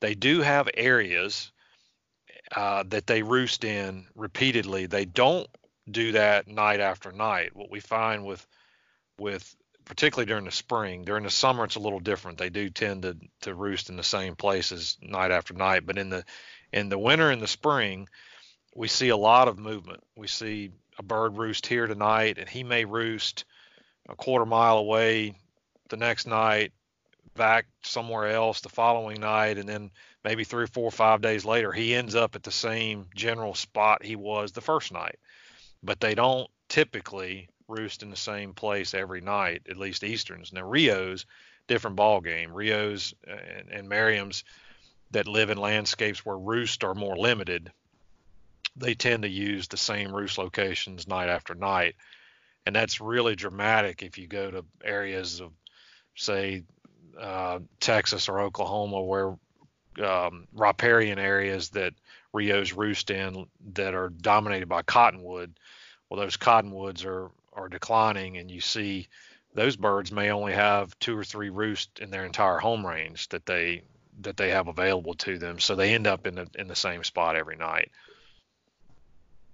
they 0.00 0.14
do 0.14 0.40
have 0.40 0.68
areas 0.74 1.52
uh, 2.56 2.84
that 2.88 3.06
they 3.06 3.22
roost 3.22 3.64
in 3.64 4.06
repeatedly. 4.14 4.86
They 4.86 5.04
don't 5.04 5.48
do 5.90 6.12
that 6.12 6.48
night 6.48 6.80
after 6.80 7.12
night. 7.12 7.54
What 7.54 7.70
we 7.70 7.80
find 7.80 8.24
with 8.24 8.46
with 9.18 9.54
particularly 9.84 10.26
during 10.26 10.44
the 10.44 10.50
spring. 10.50 11.04
During 11.04 11.24
the 11.24 11.30
summer, 11.30 11.64
it's 11.64 11.76
a 11.76 11.80
little 11.80 12.00
different. 12.00 12.38
They 12.38 12.50
do 12.50 12.70
tend 12.70 13.02
to 13.02 13.16
to 13.42 13.54
roost 13.54 13.90
in 13.90 13.96
the 13.96 14.02
same 14.02 14.36
places 14.36 14.96
night 15.02 15.32
after 15.32 15.52
night. 15.52 15.84
But 15.84 15.98
in 15.98 16.08
the 16.08 16.24
in 16.72 16.88
the 16.88 16.98
winter 16.98 17.30
and 17.30 17.42
the 17.42 17.48
spring, 17.48 18.08
we 18.74 18.88
see 18.88 19.10
a 19.10 19.16
lot 19.16 19.48
of 19.48 19.58
movement. 19.58 20.02
We 20.16 20.28
see 20.28 20.70
a 20.98 21.02
bird 21.02 21.36
roost 21.36 21.66
here 21.66 21.86
tonight, 21.86 22.38
and 22.38 22.48
he 22.48 22.64
may 22.64 22.84
roost 22.84 23.44
a 24.08 24.16
quarter 24.16 24.46
mile 24.46 24.78
away 24.78 25.34
the 25.88 25.96
next 25.96 26.26
night, 26.26 26.72
back 27.34 27.66
somewhere 27.82 28.28
else 28.28 28.60
the 28.60 28.68
following 28.68 29.20
night, 29.20 29.58
and 29.58 29.68
then 29.68 29.90
maybe 30.24 30.44
three 30.44 30.66
four 30.66 30.90
five 30.90 31.20
days 31.20 31.44
later, 31.44 31.72
he 31.72 31.94
ends 31.94 32.14
up 32.14 32.34
at 32.34 32.42
the 32.42 32.50
same 32.50 33.06
general 33.14 33.54
spot 33.54 34.04
he 34.04 34.16
was 34.16 34.52
the 34.52 34.60
first 34.60 34.92
night. 34.92 35.18
But 35.82 36.00
they 36.00 36.14
don't 36.14 36.48
typically 36.68 37.48
roost 37.68 38.02
in 38.02 38.10
the 38.10 38.16
same 38.16 38.54
place 38.54 38.94
every 38.94 39.20
night, 39.20 39.62
at 39.68 39.76
least 39.76 40.04
Easterns. 40.04 40.52
Now 40.52 40.62
Rios, 40.62 41.26
different 41.68 41.96
ball 41.96 42.20
game. 42.20 42.52
Rios 42.52 43.14
uh, 43.28 43.32
and, 43.32 43.68
and 43.70 43.88
Merriam's 43.88 44.44
that 45.10 45.28
live 45.28 45.50
in 45.50 45.58
landscapes 45.58 46.24
where 46.24 46.38
roosts 46.38 46.82
are 46.84 46.94
more 46.94 47.16
limited, 47.16 47.70
they 48.76 48.94
tend 48.94 49.22
to 49.22 49.28
use 49.28 49.68
the 49.68 49.76
same 49.76 50.12
roost 50.12 50.38
locations 50.38 51.06
night 51.06 51.28
after 51.28 51.54
night. 51.54 51.94
And 52.64 52.74
that's 52.74 53.00
really 53.00 53.34
dramatic 53.34 54.02
if 54.02 54.18
you 54.18 54.26
go 54.26 54.50
to 54.50 54.64
areas 54.84 55.40
of, 55.40 55.52
say, 56.14 56.62
uh, 57.18 57.58
Texas 57.80 58.28
or 58.28 58.40
Oklahoma, 58.40 59.02
where 59.02 59.36
um, 60.02 60.46
riparian 60.54 61.18
areas 61.18 61.70
that 61.70 61.92
Rios 62.32 62.72
roost 62.72 63.10
in 63.10 63.46
that 63.74 63.94
are 63.94 64.08
dominated 64.08 64.68
by 64.68 64.82
cottonwood. 64.82 65.58
Well, 66.08 66.20
those 66.20 66.36
cottonwoods 66.36 67.04
are 67.04 67.30
are 67.52 67.68
declining 67.68 68.38
and 68.38 68.50
you 68.50 68.60
see 68.60 69.08
those 69.54 69.76
birds 69.76 70.10
may 70.10 70.30
only 70.30 70.54
have 70.54 70.98
two 70.98 71.16
or 71.16 71.24
three 71.24 71.50
roosts 71.50 72.00
in 72.00 72.10
their 72.10 72.24
entire 72.24 72.58
home 72.58 72.86
range 72.86 73.28
that 73.28 73.44
they 73.44 73.82
that 74.20 74.36
they 74.36 74.50
have 74.50 74.68
available 74.68 75.14
to 75.14 75.38
them 75.38 75.58
so 75.58 75.74
they 75.74 75.94
end 75.94 76.06
up 76.06 76.26
in 76.26 76.34
the 76.34 76.48
in 76.54 76.66
the 76.68 76.74
same 76.74 77.04
spot 77.04 77.36
every 77.36 77.56
night 77.56 77.90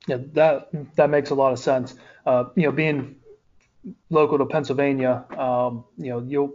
yeah 0.09 0.19
that 0.33 0.69
that 0.97 1.11
makes 1.11 1.31
a 1.31 1.35
lot 1.35 1.53
of 1.53 1.59
sense 1.59 1.95
uh, 2.27 2.45
you 2.57 2.65
know 2.65 2.73
being 2.73 3.17
local 4.11 4.39
to 4.39 4.47
pennsylvania 4.47 5.25
um, 5.39 5.85
you 5.97 6.11
know 6.11 6.25
you'll 6.27 6.55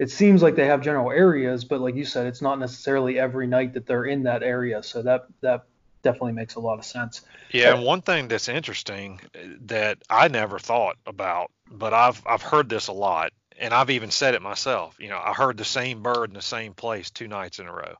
it 0.00 0.10
seems 0.10 0.42
like 0.42 0.56
they 0.56 0.66
have 0.66 0.80
general 0.80 1.10
areas 1.10 1.64
but 1.64 1.80
like 1.80 1.94
you 1.94 2.04
said 2.04 2.26
it's 2.26 2.42
not 2.42 2.58
necessarily 2.58 3.18
every 3.18 3.46
night 3.46 3.74
that 3.74 3.86
they're 3.86 4.04
in 4.04 4.24
that 4.24 4.42
area 4.42 4.82
so 4.82 5.02
that 5.02 5.26
that 5.40 5.66
definitely 6.04 6.32
makes 6.32 6.54
a 6.54 6.60
lot 6.60 6.78
of 6.78 6.84
sense. 6.84 7.22
Yeah, 7.50 7.74
and 7.74 7.82
one 7.82 8.02
thing 8.02 8.28
that's 8.28 8.48
interesting 8.48 9.20
uh, 9.34 9.38
that 9.62 9.98
I 10.08 10.28
never 10.28 10.60
thought 10.60 10.96
about, 11.06 11.50
but 11.68 11.92
I've 11.92 12.22
I've 12.24 12.42
heard 12.42 12.68
this 12.68 12.86
a 12.86 12.92
lot, 12.92 13.32
and 13.58 13.74
I've 13.74 13.90
even 13.90 14.12
said 14.12 14.34
it 14.34 14.42
myself. 14.42 14.96
You 15.00 15.08
know, 15.08 15.18
I 15.18 15.32
heard 15.32 15.56
the 15.56 15.64
same 15.64 16.02
bird 16.02 16.30
in 16.30 16.34
the 16.34 16.42
same 16.42 16.74
place 16.74 17.10
two 17.10 17.26
nights 17.26 17.58
in 17.58 17.66
a 17.66 17.72
row, 17.72 17.94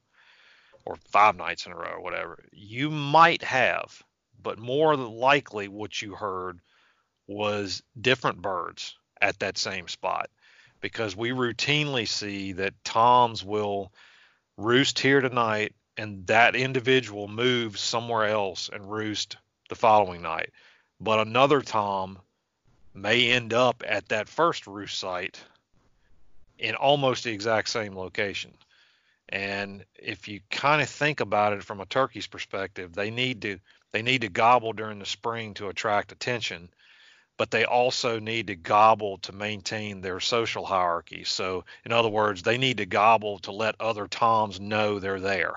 or 0.84 0.96
five 1.10 1.36
nights 1.36 1.66
in 1.66 1.72
a 1.72 1.76
row, 1.76 1.94
or 1.94 2.02
whatever. 2.02 2.38
You 2.52 2.90
might 2.90 3.42
have, 3.42 4.00
but 4.44 4.58
more 4.58 4.94
likely 4.94 5.66
what 5.66 6.00
you 6.00 6.14
heard 6.14 6.60
was 7.26 7.82
different 8.00 8.40
birds 8.40 8.96
at 9.20 9.40
that 9.40 9.58
same 9.58 9.88
spot, 9.88 10.30
because 10.80 11.16
we 11.16 11.30
routinely 11.30 12.06
see 12.06 12.52
that 12.52 12.84
toms 12.84 13.42
will 13.42 13.90
roost 14.56 15.00
here 15.00 15.20
tonight 15.20 15.74
and 15.96 16.26
that 16.26 16.54
individual 16.54 17.26
moves 17.26 17.80
somewhere 17.80 18.26
else 18.26 18.70
and 18.72 18.92
roost 18.92 19.36
the 19.68 19.74
following 19.74 20.22
night. 20.22 20.50
But 21.00 21.26
another 21.26 21.60
Tom 21.62 22.18
may 22.92 23.30
end 23.30 23.52
up 23.52 23.82
at 23.86 24.08
that 24.10 24.28
first 24.28 24.66
roost 24.66 24.98
site 24.98 25.40
in 26.58 26.74
almost 26.74 27.24
the 27.24 27.32
exact 27.32 27.68
same 27.68 27.96
location. 27.96 28.52
And 29.28 29.84
if 29.98 30.28
you 30.28 30.40
kind 30.50 30.82
of 30.82 30.88
think 30.88 31.20
about 31.20 31.54
it 31.54 31.64
from 31.64 31.80
a 31.80 31.86
turkey's 31.86 32.26
perspective, 32.26 32.92
they 32.92 33.10
need 33.10 33.42
to 33.42 33.58
they 33.94 34.02
need 34.02 34.22
to 34.22 34.28
gobble 34.28 34.72
during 34.72 34.98
the 34.98 35.06
spring 35.06 35.54
to 35.54 35.68
attract 35.68 36.10
attention, 36.10 36.68
but 37.36 37.52
they 37.52 37.64
also 37.64 38.18
need 38.18 38.48
to 38.48 38.56
gobble 38.56 39.18
to 39.18 39.30
maintain 39.30 40.00
their 40.00 40.18
social 40.18 40.66
hierarchy. 40.66 41.22
So, 41.22 41.64
in 41.84 41.92
other 41.92 42.08
words, 42.08 42.42
they 42.42 42.58
need 42.58 42.78
to 42.78 42.86
gobble 42.86 43.38
to 43.38 43.52
let 43.52 43.80
other 43.80 44.08
toms 44.08 44.58
know 44.58 44.98
they're 44.98 45.20
there. 45.20 45.54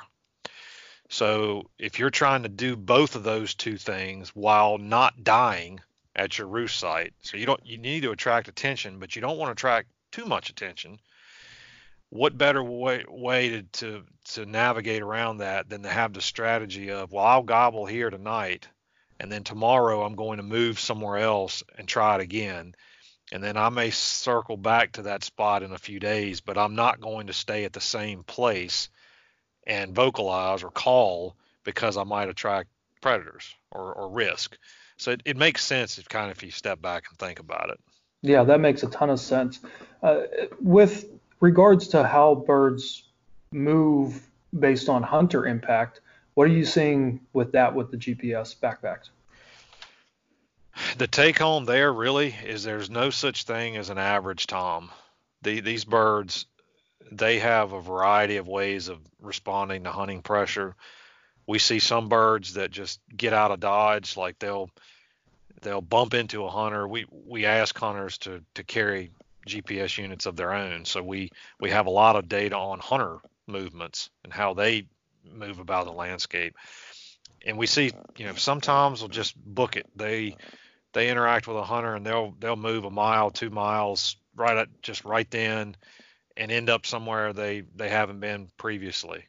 So 1.09 1.71
if 1.79 1.97
you're 1.97 2.11
trying 2.11 2.43
to 2.43 2.49
do 2.49 2.75
both 2.75 3.15
of 3.15 3.23
those 3.23 3.55
two 3.55 3.75
things 3.75 4.29
while 4.35 4.77
not 4.77 5.23
dying 5.23 5.79
at 6.15 6.37
your 6.37 6.45
roost 6.45 6.79
site, 6.79 7.15
so 7.21 7.37
you 7.37 7.47
don't 7.47 7.65
you 7.65 7.79
need 7.79 8.03
to 8.03 8.11
attract 8.11 8.49
attention, 8.49 8.99
but 8.99 9.15
you 9.15 9.21
don't 9.23 9.39
want 9.39 9.49
to 9.49 9.53
attract 9.53 9.89
too 10.11 10.25
much 10.25 10.51
attention. 10.51 10.99
What 12.09 12.37
better 12.37 12.63
way, 12.63 13.03
way 13.07 13.49
to, 13.49 13.63
to 13.63 14.03
to 14.33 14.45
navigate 14.45 15.01
around 15.01 15.37
that 15.37 15.69
than 15.69 15.83
to 15.83 15.89
have 15.89 16.13
the 16.13 16.21
strategy 16.21 16.91
of 16.91 17.11
well 17.11 17.25
I'll 17.25 17.43
gobble 17.43 17.85
here 17.85 18.09
tonight 18.09 18.67
and 19.19 19.31
then 19.31 19.43
tomorrow 19.43 20.03
I'm 20.03 20.15
going 20.15 20.37
to 20.37 20.43
move 20.43 20.79
somewhere 20.79 21.17
else 21.17 21.63
and 21.77 21.87
try 21.87 22.15
it 22.15 22.21
again. 22.21 22.75
And 23.31 23.43
then 23.43 23.57
I 23.57 23.69
may 23.69 23.89
circle 23.89 24.57
back 24.57 24.93
to 24.93 25.03
that 25.03 25.23
spot 25.23 25.63
in 25.63 25.73
a 25.73 25.77
few 25.77 25.99
days, 25.99 26.39
but 26.39 26.57
I'm 26.57 26.75
not 26.75 27.01
going 27.01 27.27
to 27.27 27.33
stay 27.33 27.65
at 27.65 27.73
the 27.73 27.81
same 27.81 28.23
place 28.23 28.89
and 29.65 29.93
vocalize 29.93 30.63
or 30.63 30.71
call 30.71 31.35
because 31.63 31.97
I 31.97 32.03
might 32.03 32.29
attract 32.29 32.69
predators 33.01 33.53
or, 33.71 33.93
or 33.93 34.09
risk. 34.09 34.57
So 34.97 35.11
it, 35.11 35.21
it 35.25 35.37
makes 35.37 35.65
sense 35.65 35.97
if 35.97 36.07
kind 36.07 36.31
of 36.31 36.37
if 36.37 36.43
you 36.43 36.51
step 36.51 36.81
back 36.81 37.05
and 37.09 37.19
think 37.19 37.39
about 37.39 37.69
it. 37.69 37.79
Yeah, 38.21 38.43
that 38.45 38.59
makes 38.59 38.83
a 38.83 38.87
ton 38.87 39.09
of 39.09 39.19
sense. 39.19 39.59
Uh, 40.01 40.21
with 40.61 41.05
regards 41.39 41.89
to 41.89 42.03
how 42.03 42.35
birds 42.35 43.03
move 43.51 44.27
based 44.57 44.89
on 44.89 45.03
hunter 45.03 45.45
impact, 45.45 46.01
what 46.33 46.47
are 46.47 46.53
you 46.53 46.65
seeing 46.65 47.21
with 47.33 47.51
that 47.53 47.73
with 47.73 47.91
the 47.91 47.97
GPS 47.97 48.55
backpacks? 48.57 49.09
The 50.97 51.07
take 51.07 51.39
home 51.39 51.65
there 51.65 51.91
really 51.91 52.35
is 52.45 52.63
there's 52.63 52.89
no 52.89 53.09
such 53.09 53.43
thing 53.43 53.77
as 53.77 53.89
an 53.89 53.97
average 53.97 54.47
tom. 54.47 54.91
The, 55.41 55.61
these 55.61 55.85
birds 55.85 56.45
they 57.11 57.39
have 57.39 57.71
a 57.71 57.81
variety 57.81 58.37
of 58.37 58.47
ways 58.47 58.89
of 58.89 58.99
responding 59.21 59.83
to 59.83 59.91
hunting 59.91 60.21
pressure. 60.21 60.75
We 61.45 61.59
see 61.59 61.79
some 61.79 62.09
birds 62.09 62.55
that 62.55 62.71
just 62.71 62.99
get 63.15 63.33
out 63.33 63.51
of 63.51 63.59
dodge, 63.59 64.17
like 64.17 64.39
they'll 64.39 64.69
they'll 65.61 65.81
bump 65.81 66.13
into 66.13 66.43
a 66.43 66.49
hunter. 66.49 66.87
We 66.87 67.05
we 67.09 67.45
ask 67.45 67.77
hunters 67.77 68.17
to 68.19 68.43
to 68.55 68.63
carry 68.63 69.11
GPS 69.47 69.97
units 69.97 70.25
of 70.25 70.35
their 70.35 70.53
own, 70.53 70.85
so 70.85 71.01
we 71.03 71.31
we 71.59 71.71
have 71.71 71.87
a 71.87 71.91
lot 71.91 72.15
of 72.15 72.29
data 72.29 72.55
on 72.55 72.79
hunter 72.79 73.19
movements 73.47 74.09
and 74.23 74.33
how 74.33 74.53
they 74.53 74.87
move 75.23 75.59
about 75.59 75.85
the 75.85 75.91
landscape. 75.93 76.55
and 77.45 77.57
we 77.57 77.67
see, 77.67 77.91
you 78.17 78.25
know, 78.25 78.35
sometimes 78.35 78.99
they'll 78.99 79.09
just 79.09 79.35
book 79.37 79.77
it. 79.77 79.87
They 79.95 80.35
they 80.93 81.09
interact 81.09 81.47
with 81.47 81.57
a 81.57 81.63
hunter 81.63 81.95
and 81.95 82.05
they'll 82.05 82.35
they'll 82.39 82.55
move 82.55 82.85
a 82.85 82.91
mile, 82.91 83.31
two 83.31 83.49
miles, 83.49 84.17
right 84.35 84.57
at 84.57 84.81
just 84.81 85.05
right 85.05 85.29
then, 85.31 85.75
and 86.35 86.51
end 86.51 86.69
up 86.69 86.85
somewhere 86.85 87.33
they 87.33 87.63
they 87.75 87.89
haven't 87.89 88.19
been 88.19 88.49
previously. 88.57 89.25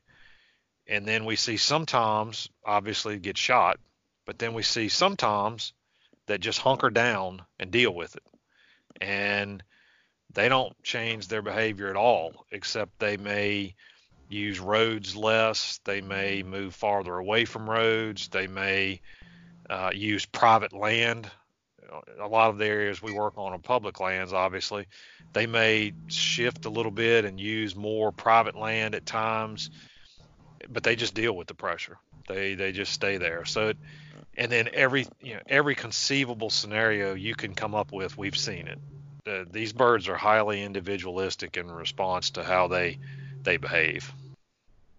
And 0.86 1.06
then 1.06 1.24
we 1.26 1.36
see 1.36 1.58
sometimes 1.58 2.48
obviously 2.64 3.18
get 3.18 3.36
shot, 3.36 3.78
but 4.26 4.38
then 4.38 4.54
we 4.54 4.62
see 4.62 4.88
sometimes 4.88 5.72
that 6.26 6.40
just 6.40 6.60
hunker 6.60 6.90
down 6.90 7.42
and 7.58 7.70
deal 7.70 7.94
with 7.94 8.16
it. 8.16 8.22
And 9.00 9.62
they 10.38 10.48
don't 10.48 10.80
change 10.84 11.26
their 11.26 11.42
behavior 11.42 11.88
at 11.88 11.96
all, 11.96 12.46
except 12.52 13.00
they 13.00 13.16
may 13.16 13.74
use 14.28 14.60
roads 14.60 15.16
less. 15.16 15.80
They 15.84 16.00
may 16.00 16.44
move 16.44 16.76
farther 16.76 17.16
away 17.16 17.44
from 17.44 17.68
roads. 17.68 18.28
They 18.28 18.46
may 18.46 19.00
uh, 19.68 19.90
use 19.92 20.26
private 20.26 20.72
land. 20.72 21.28
A 22.20 22.28
lot 22.28 22.50
of 22.50 22.58
the 22.58 22.66
areas 22.66 23.02
we 23.02 23.12
work 23.12 23.36
on 23.36 23.52
are 23.52 23.58
public 23.58 23.98
lands, 23.98 24.32
obviously. 24.32 24.86
They 25.32 25.48
may 25.48 25.92
shift 26.06 26.66
a 26.66 26.70
little 26.70 26.92
bit 26.92 27.24
and 27.24 27.40
use 27.40 27.74
more 27.74 28.12
private 28.12 28.54
land 28.54 28.94
at 28.94 29.06
times, 29.06 29.70
but 30.68 30.84
they 30.84 30.94
just 30.94 31.14
deal 31.14 31.32
with 31.32 31.48
the 31.48 31.54
pressure. 31.54 31.98
They 32.28 32.54
they 32.54 32.70
just 32.70 32.92
stay 32.92 33.16
there. 33.16 33.44
So, 33.44 33.70
it, 33.70 33.76
and 34.36 34.52
then 34.52 34.68
every 34.72 35.08
you 35.20 35.34
know 35.34 35.40
every 35.48 35.74
conceivable 35.74 36.50
scenario 36.50 37.14
you 37.14 37.34
can 37.34 37.54
come 37.54 37.74
up 37.74 37.90
with, 37.90 38.16
we've 38.16 38.36
seen 38.36 38.68
it. 38.68 38.78
Uh, 39.28 39.44
these 39.50 39.72
birds 39.72 40.08
are 40.08 40.16
highly 40.16 40.62
individualistic 40.62 41.56
in 41.56 41.70
response 41.70 42.30
to 42.30 42.42
how 42.42 42.68
they 42.68 42.98
they 43.42 43.56
behave. 43.56 44.12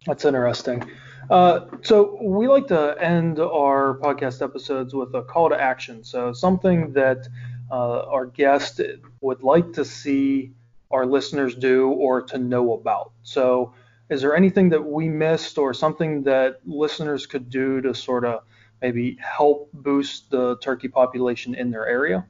That's 0.06 0.24
interesting. 0.24 0.90
Uh, 1.30 1.66
so 1.82 2.18
we 2.22 2.48
like 2.48 2.68
to 2.68 2.96
end 3.00 3.40
our 3.40 4.00
podcast 4.00 4.42
episodes 4.42 4.94
with 4.94 5.14
a 5.14 5.22
call 5.22 5.50
to 5.50 5.60
action. 5.60 6.04
So 6.04 6.32
something 6.34 6.94
that 6.94 7.28
uh, 7.70 8.02
our 8.04 8.26
guest 8.26 8.82
would 9.22 9.44
like 9.44 9.74
to 9.74 9.86
see 9.86 10.52
our 10.92 11.06
listeners 11.06 11.56
do 11.56 11.90
or 11.90 12.22
to 12.24 12.38
know 12.38 12.74
about. 12.74 13.12
So 13.24 13.74
is 14.10 14.22
there 14.22 14.36
anything 14.36 14.70
that 14.70 14.84
we 14.84 15.10
missed 15.10 15.58
or 15.58 15.74
something 15.74 16.24
that 16.24 16.62
listeners 16.66 17.28
could 17.28 17.50
do 17.50 17.82
to 17.82 17.94
sort 17.94 18.26
of 18.26 18.44
maybe 18.82 19.18
help 19.22 19.70
boost 19.74 20.32
the 20.32 20.58
turkey 20.58 20.88
population 20.88 21.54
in 21.54 21.70
their 21.70 21.86
area? 21.86 22.26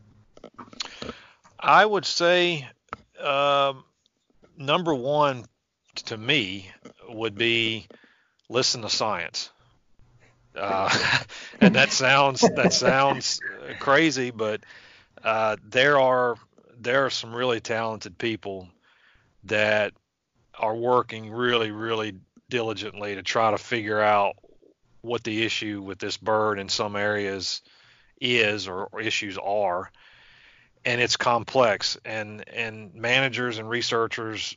I 1.59 1.85
would 1.85 2.05
say 2.05 2.67
um, 3.21 3.83
number 4.57 4.93
one 4.93 5.45
to 6.05 6.17
me 6.17 6.71
would 7.09 7.35
be 7.35 7.87
listen 8.47 8.81
to 8.83 8.89
science. 8.89 9.49
Uh, 10.55 10.89
and 11.61 11.75
that 11.75 11.91
sounds 11.91 12.41
that 12.41 12.73
sounds 12.73 13.39
crazy, 13.79 14.31
but 14.31 14.61
uh, 15.23 15.57
there 15.67 15.99
are 15.99 16.35
there 16.79 17.05
are 17.05 17.09
some 17.09 17.35
really 17.35 17.59
talented 17.59 18.17
people 18.17 18.69
that 19.45 19.93
are 20.57 20.75
working 20.75 21.31
really 21.31 21.71
really 21.71 22.13
diligently 22.49 23.15
to 23.15 23.23
try 23.23 23.51
to 23.51 23.57
figure 23.57 23.99
out 23.99 24.35
what 25.01 25.23
the 25.23 25.43
issue 25.43 25.81
with 25.81 25.99
this 25.99 26.17
bird 26.17 26.59
in 26.59 26.67
some 26.67 26.95
areas 26.95 27.61
is 28.19 28.67
or, 28.67 28.85
or 28.85 29.01
issues 29.01 29.37
are 29.37 29.91
and 30.85 31.01
it's 31.01 31.17
complex 31.17 31.97
and 32.05 32.47
and 32.49 32.93
managers 32.95 33.57
and 33.57 33.69
researchers 33.69 34.55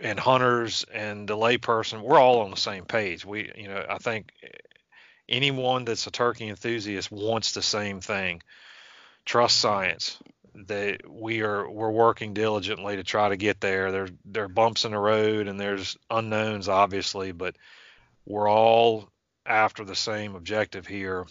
and 0.00 0.18
hunters 0.18 0.84
and 0.92 1.28
the 1.28 1.36
layperson, 1.36 2.02
we're 2.02 2.18
all 2.18 2.40
on 2.40 2.50
the 2.50 2.56
same 2.56 2.84
page. 2.84 3.24
We, 3.24 3.50
you 3.56 3.68
know, 3.68 3.84
I 3.88 3.98
think 3.98 4.32
anyone 5.28 5.84
that's 5.84 6.06
a 6.06 6.10
turkey 6.10 6.48
enthusiast 6.48 7.10
wants 7.10 7.52
the 7.52 7.62
same 7.62 8.00
thing. 8.00 8.42
Trust 9.24 9.58
science. 9.58 10.18
That 10.68 11.00
we 11.10 11.42
are 11.42 11.68
we're 11.68 11.90
working 11.90 12.32
diligently 12.32 12.96
to 12.96 13.02
try 13.02 13.28
to 13.28 13.36
get 13.36 13.60
there. 13.60 13.90
There 13.90 14.08
there 14.24 14.44
are 14.44 14.48
bumps 14.48 14.84
in 14.84 14.92
the 14.92 14.98
road 14.98 15.48
and 15.48 15.58
there's 15.58 15.96
unknowns 16.08 16.68
obviously, 16.68 17.32
but 17.32 17.56
we're 18.24 18.48
all 18.48 19.08
after 19.44 19.84
the 19.84 19.96
same 19.96 20.36
objective 20.36 20.86
here. 20.86 21.26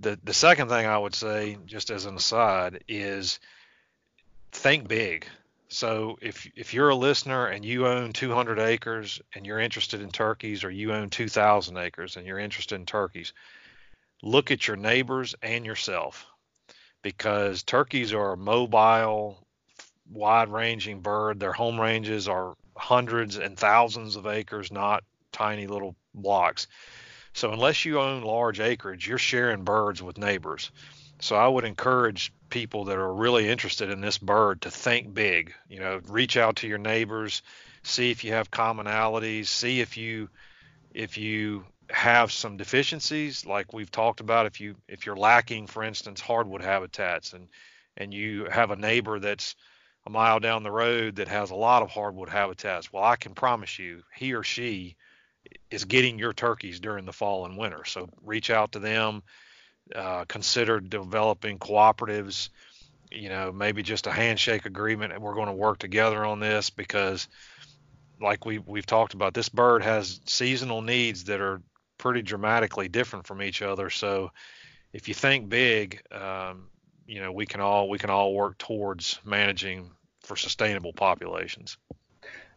The 0.00 0.18
the 0.22 0.34
second 0.34 0.68
thing 0.68 0.86
I 0.86 0.98
would 0.98 1.14
say, 1.14 1.56
just 1.66 1.90
as 1.90 2.04
an 2.04 2.16
aside, 2.16 2.84
is 2.88 3.40
think 4.52 4.88
big. 4.88 5.26
So 5.68 6.18
if 6.20 6.48
if 6.54 6.74
you're 6.74 6.90
a 6.90 6.94
listener 6.94 7.46
and 7.46 7.64
you 7.64 7.86
own 7.86 8.12
200 8.12 8.58
acres 8.58 9.20
and 9.34 9.46
you're 9.46 9.58
interested 9.58 10.00
in 10.00 10.10
turkeys, 10.10 10.64
or 10.64 10.70
you 10.70 10.92
own 10.92 11.10
2,000 11.10 11.76
acres 11.76 12.16
and 12.16 12.26
you're 12.26 12.38
interested 12.38 12.76
in 12.76 12.86
turkeys, 12.86 13.32
look 14.22 14.50
at 14.50 14.68
your 14.68 14.76
neighbors 14.76 15.34
and 15.42 15.64
yourself, 15.64 16.26
because 17.02 17.62
turkeys 17.62 18.12
are 18.12 18.32
a 18.32 18.36
mobile, 18.36 19.44
wide-ranging 20.12 21.00
bird. 21.00 21.40
Their 21.40 21.52
home 21.52 21.80
ranges 21.80 22.28
are 22.28 22.54
hundreds 22.76 23.36
and 23.36 23.58
thousands 23.58 24.16
of 24.16 24.26
acres, 24.26 24.70
not 24.70 25.02
tiny 25.32 25.66
little 25.66 25.96
blocks. 26.14 26.68
So 27.36 27.52
unless 27.52 27.84
you 27.84 28.00
own 28.00 28.22
large 28.22 28.60
acreage, 28.60 29.06
you're 29.06 29.18
sharing 29.18 29.62
birds 29.62 30.02
with 30.02 30.16
neighbors. 30.16 30.70
So 31.20 31.36
I 31.36 31.46
would 31.46 31.66
encourage 31.66 32.32
people 32.48 32.84
that 32.84 32.96
are 32.96 33.12
really 33.12 33.46
interested 33.46 33.90
in 33.90 34.00
this 34.00 34.16
bird 34.16 34.62
to 34.62 34.70
think 34.70 35.12
big. 35.12 35.52
You 35.68 35.80
know, 35.80 36.00
reach 36.08 36.38
out 36.38 36.56
to 36.56 36.66
your 36.66 36.78
neighbors, 36.78 37.42
see 37.82 38.10
if 38.10 38.24
you 38.24 38.32
have 38.32 38.50
commonalities, 38.50 39.48
see 39.48 39.82
if 39.82 39.98
you 39.98 40.30
if 40.94 41.18
you 41.18 41.66
have 41.90 42.32
some 42.32 42.56
deficiencies 42.56 43.44
like 43.44 43.74
we've 43.74 43.90
talked 43.90 44.20
about 44.20 44.46
if 44.46 44.58
you 44.58 44.74
if 44.88 45.04
you're 45.04 45.14
lacking 45.14 45.66
for 45.66 45.84
instance 45.84 46.22
hardwood 46.22 46.62
habitats 46.62 47.34
and 47.34 47.48
and 47.98 48.14
you 48.14 48.46
have 48.46 48.70
a 48.70 48.76
neighbor 48.76 49.20
that's 49.20 49.54
a 50.06 50.10
mile 50.10 50.40
down 50.40 50.62
the 50.62 50.70
road 50.70 51.16
that 51.16 51.28
has 51.28 51.50
a 51.50 51.54
lot 51.54 51.82
of 51.82 51.90
hardwood 51.90 52.28
habitats 52.30 52.92
well 52.92 53.04
I 53.04 53.14
can 53.14 53.34
promise 53.34 53.78
you 53.78 54.02
he 54.16 54.32
or 54.32 54.42
she 54.42 54.96
is 55.70 55.84
getting 55.84 56.18
your 56.18 56.32
turkeys 56.32 56.80
during 56.80 57.04
the 57.04 57.12
fall 57.12 57.46
and 57.46 57.56
winter 57.56 57.84
so 57.84 58.08
reach 58.22 58.50
out 58.50 58.72
to 58.72 58.78
them 58.78 59.22
uh, 59.94 60.24
consider 60.26 60.80
developing 60.80 61.58
cooperatives, 61.58 62.48
you 63.10 63.28
know, 63.28 63.52
maybe 63.52 63.82
just 63.82 64.06
a 64.06 64.10
handshake 64.10 64.66
agreement, 64.66 65.12
and 65.12 65.22
we're 65.22 65.34
going 65.34 65.46
to 65.46 65.52
work 65.52 65.78
together 65.78 66.24
on 66.24 66.40
this 66.40 66.70
because, 66.70 67.28
like 68.20 68.44
we 68.44 68.58
we've 68.58 68.86
talked 68.86 69.14
about, 69.14 69.34
this 69.34 69.48
bird 69.48 69.82
has 69.82 70.20
seasonal 70.26 70.82
needs 70.82 71.24
that 71.24 71.40
are 71.40 71.62
pretty 71.98 72.22
dramatically 72.22 72.88
different 72.88 73.26
from 73.26 73.42
each 73.42 73.62
other. 73.62 73.90
So, 73.90 74.32
if 74.92 75.06
you 75.06 75.14
think 75.14 75.48
big, 75.48 76.02
um, 76.10 76.68
you 77.06 77.20
know, 77.20 77.30
we 77.30 77.46
can 77.46 77.60
all 77.60 77.88
we 77.88 77.98
can 77.98 78.10
all 78.10 78.34
work 78.34 78.58
towards 78.58 79.20
managing 79.24 79.90
for 80.22 80.36
sustainable 80.36 80.92
populations. 80.92 81.78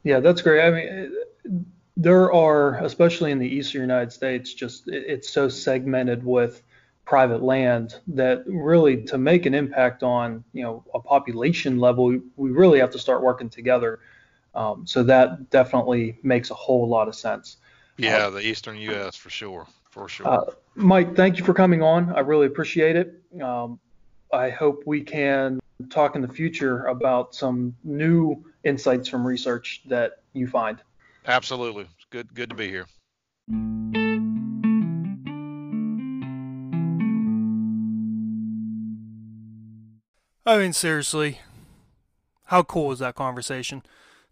Yeah, 0.03 0.19
that's 0.19 0.41
great. 0.41 0.65
I 0.65 0.71
mean, 0.71 1.65
there 1.99 2.31
are, 2.31 2.75
especially 2.85 3.31
in 3.31 3.39
the 3.39 3.47
eastern 3.47 3.81
United 3.81 4.13
States, 4.13 4.53
just 4.53 4.87
it's 4.87 5.29
so 5.29 5.49
segmented 5.49 6.23
with 6.23 6.63
private 7.03 7.43
land 7.43 7.95
that 8.07 8.43
really 8.45 9.03
to 9.03 9.17
make 9.17 9.45
an 9.45 9.53
impact 9.53 10.01
on 10.01 10.43
you 10.53 10.63
know 10.63 10.83
a 10.93 10.99
population 10.99 11.77
level 11.77 12.17
we 12.37 12.51
really 12.51 12.79
have 12.79 12.91
to 12.91 12.99
start 12.99 13.21
working 13.21 13.49
together. 13.49 13.99
Um, 14.55 14.87
so 14.87 15.03
that 15.03 15.49
definitely 15.49 16.17
makes 16.23 16.51
a 16.51 16.53
whole 16.53 16.87
lot 16.87 17.09
of 17.09 17.15
sense. 17.15 17.57
Yeah 17.97 18.27
uh, 18.27 18.29
the 18.29 18.47
eastern 18.47 18.77
us 18.77 19.17
for 19.17 19.29
sure 19.29 19.67
for 19.89 20.07
sure. 20.07 20.27
Uh, 20.27 20.51
mike 20.75 21.17
thank 21.17 21.37
you 21.37 21.43
for 21.43 21.53
coming 21.53 21.83
on. 21.83 22.15
I 22.15 22.21
really 22.21 22.47
appreciate 22.47 22.95
it. 22.95 23.21
Um, 23.43 23.77
i 24.31 24.49
hope 24.49 24.83
we 24.85 25.01
can 25.01 25.59
talk 25.89 26.15
in 26.15 26.21
the 26.21 26.27
future 26.27 26.85
about 26.85 27.35
some 27.35 27.75
new 27.83 28.45
insights 28.63 29.09
from 29.09 29.27
research 29.27 29.81
that 29.87 30.21
you 30.33 30.47
find 30.47 30.81
absolutely 31.29 31.87
good 32.09 32.33
good 32.33 32.49
to 32.49 32.55
be 32.55 32.67
here 32.67 32.85
I 40.49 40.57
mean, 40.57 40.73
seriously, 40.73 41.41
how 42.45 42.63
cool 42.63 42.87
was 42.87 42.97
that 42.97 43.13
conversation? 43.13 43.83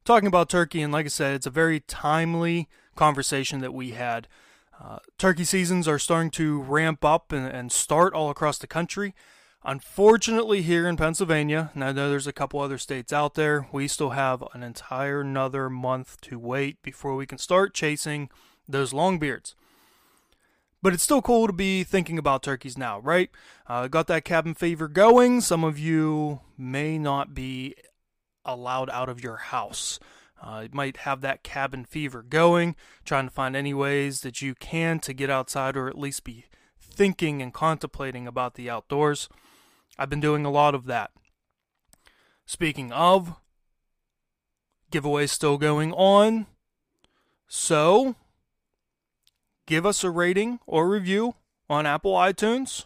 Talking 0.03 0.25
about 0.25 0.49
turkey, 0.49 0.81
and 0.81 0.91
like 0.91 1.05
I 1.05 1.09
said, 1.09 1.35
it's 1.35 1.45
a 1.45 1.51
very 1.51 1.81
timely 1.81 2.67
conversation 2.95 3.59
that 3.59 3.71
we 3.71 3.91
had. 3.91 4.27
Uh, 4.81 4.97
turkey 5.19 5.43
seasons 5.43 5.87
are 5.87 5.99
starting 5.99 6.31
to 6.31 6.59
ramp 6.59 7.05
up 7.05 7.31
and, 7.31 7.45
and 7.45 7.71
start 7.71 8.15
all 8.15 8.31
across 8.31 8.57
the 8.57 8.65
country. 8.65 9.13
Unfortunately, 9.63 10.61
here 10.61 10.87
in 10.87 10.95
Pennsylvania, 10.95 11.71
and 11.73 11.83
I 11.83 11.91
know 11.91 12.09
there's 12.09 12.27
a 12.27 12.33
couple 12.33 12.59
other 12.61 12.77
states 12.77 13.11
out 13.11 13.33
there, 13.33 13.67
we 13.71 13.87
still 13.87 14.11
have 14.11 14.43
an 14.53 14.63
entire 14.63 15.21
another 15.21 15.69
month 15.69 16.21
to 16.21 16.39
wait 16.39 16.81
before 16.81 17.15
we 17.15 17.25
can 17.25 17.37
start 17.37 17.73
chasing 17.73 18.29
those 18.67 18.93
longbeards. 18.93 19.55
But 20.81 20.93
it's 20.93 21.03
still 21.03 21.21
cool 21.21 21.47
to 21.47 21.53
be 21.53 21.83
thinking 21.83 22.17
about 22.17 22.43
turkeys 22.43 22.77
now, 22.77 22.99
right? 22.99 23.29
Uh, 23.67 23.87
got 23.87 24.07
that 24.07 24.23
cabin 24.23 24.53
fever 24.53 24.87
going. 24.87 25.41
Some 25.41 25.63
of 25.63 25.77
you 25.77 26.41
may 26.57 26.97
not 26.97 27.33
be 27.33 27.75
allowed 28.45 28.89
out 28.91 29.09
of 29.09 29.21
your 29.21 29.37
house 29.37 29.99
Uh, 30.41 30.61
you 30.63 30.69
might 30.71 30.97
have 30.97 31.21
that 31.21 31.43
cabin 31.43 31.83
fever 31.83 32.21
going, 32.21 32.75
trying 33.03 33.25
to 33.27 33.33
find 33.33 33.55
any 33.55 33.73
ways 33.73 34.21
that 34.21 34.41
you 34.41 34.53
can 34.53 34.99
to 34.99 35.13
get 35.13 35.29
outside 35.29 35.75
or 35.75 35.87
at 35.87 35.97
least 35.97 36.23
be 36.23 36.45
thinking 36.79 37.41
and 37.41 37.53
contemplating 37.53 38.27
about 38.27 38.53
the 38.53 38.69
outdoors. 38.69 39.29
I've 39.97 40.09
been 40.09 40.19
doing 40.19 40.45
a 40.45 40.51
lot 40.51 40.75
of 40.75 40.85
that. 40.85 41.11
Speaking 42.45 42.91
of, 42.91 43.35
giveaways 44.91 45.29
still 45.29 45.57
going 45.57 45.91
on. 45.93 46.45
So, 47.47 48.15
give 49.65 49.85
us 49.85 50.03
a 50.03 50.09
rating 50.09 50.59
or 50.65 50.87
review 50.89 51.35
on 51.69 51.85
Apple 51.85 52.13
iTunes 52.13 52.85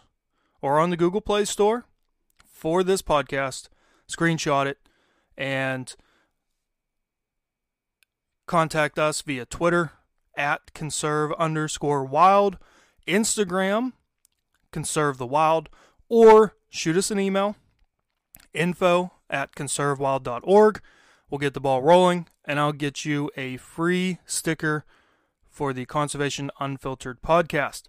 or 0.60 0.78
on 0.78 0.90
the 0.90 0.96
Google 0.96 1.20
Play 1.20 1.44
Store 1.44 1.84
for 2.44 2.82
this 2.82 3.02
podcast. 3.02 3.68
Screenshot 4.08 4.66
it 4.66 4.78
and 5.36 5.94
contact 8.46 8.98
us 8.98 9.22
via 9.22 9.46
Twitter 9.46 9.92
at 10.36 10.72
conserve 10.74 11.32
underscore 11.38 12.04
wild, 12.04 12.58
Instagram, 13.06 13.92
conserve 14.70 15.18
the 15.18 15.26
wild, 15.26 15.68
or 16.12 16.54
shoot 16.68 16.94
us 16.94 17.10
an 17.10 17.18
email 17.18 17.56
info 18.52 19.12
at 19.30 19.54
conservewild.org. 19.54 20.82
We'll 21.30 21.38
get 21.38 21.54
the 21.54 21.60
ball 21.60 21.80
rolling, 21.80 22.28
and 22.44 22.60
I'll 22.60 22.74
get 22.74 23.06
you 23.06 23.30
a 23.34 23.56
free 23.56 24.18
sticker 24.26 24.84
for 25.48 25.72
the 25.72 25.86
Conservation 25.86 26.50
Unfiltered 26.60 27.22
podcast. 27.22 27.84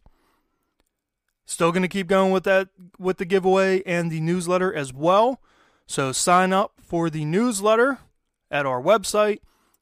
Still 1.46 1.74
going 1.74 1.82
to 1.82 1.90
keep 1.90 2.08
going 2.08 2.32
with 2.32 2.46
that 2.46 2.70
with 2.98 3.18
the 3.18 3.26
giveaway 3.26 3.84
and 3.84 4.10
the 4.10 4.22
newsletter 4.22 4.74
as 4.74 4.94
well. 4.94 5.42
So 5.86 6.14
sign 6.14 6.54
up 6.54 6.76
for 6.82 7.10
the 7.10 7.26
newsletter 7.26 8.00
at 8.50 8.66
our 8.66 8.82
website 8.82 9.40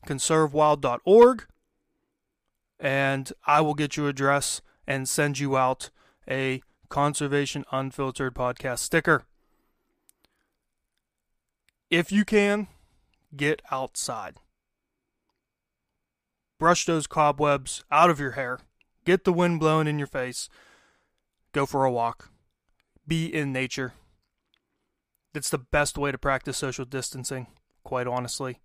conservewild.org 0.07 1.45
and 2.79 3.31
I 3.45 3.61
will 3.61 3.75
get 3.75 3.97
you 3.97 4.07
address 4.07 4.63
and 4.87 5.07
send 5.07 5.37
you 5.37 5.55
out 5.55 5.91
a 6.27 6.63
Conservation 6.91 7.63
Unfiltered 7.71 8.35
podcast 8.35 8.79
sticker. 8.79 9.23
If 11.89 12.11
you 12.11 12.25
can, 12.25 12.67
get 13.33 13.61
outside. 13.71 14.35
Brush 16.59 16.85
those 16.85 17.07
cobwebs 17.07 17.85
out 17.89 18.09
of 18.09 18.19
your 18.19 18.31
hair. 18.31 18.59
Get 19.05 19.23
the 19.23 19.31
wind 19.31 19.61
blowing 19.61 19.87
in 19.87 19.97
your 19.97 20.07
face. 20.07 20.49
Go 21.53 21.65
for 21.65 21.85
a 21.85 21.91
walk. 21.91 22.29
Be 23.07 23.25
in 23.25 23.53
nature. 23.53 23.93
It's 25.33 25.49
the 25.49 25.57
best 25.57 25.97
way 25.97 26.11
to 26.11 26.17
practice 26.17 26.57
social 26.57 26.83
distancing, 26.83 27.47
quite 27.85 28.05
honestly. 28.05 28.59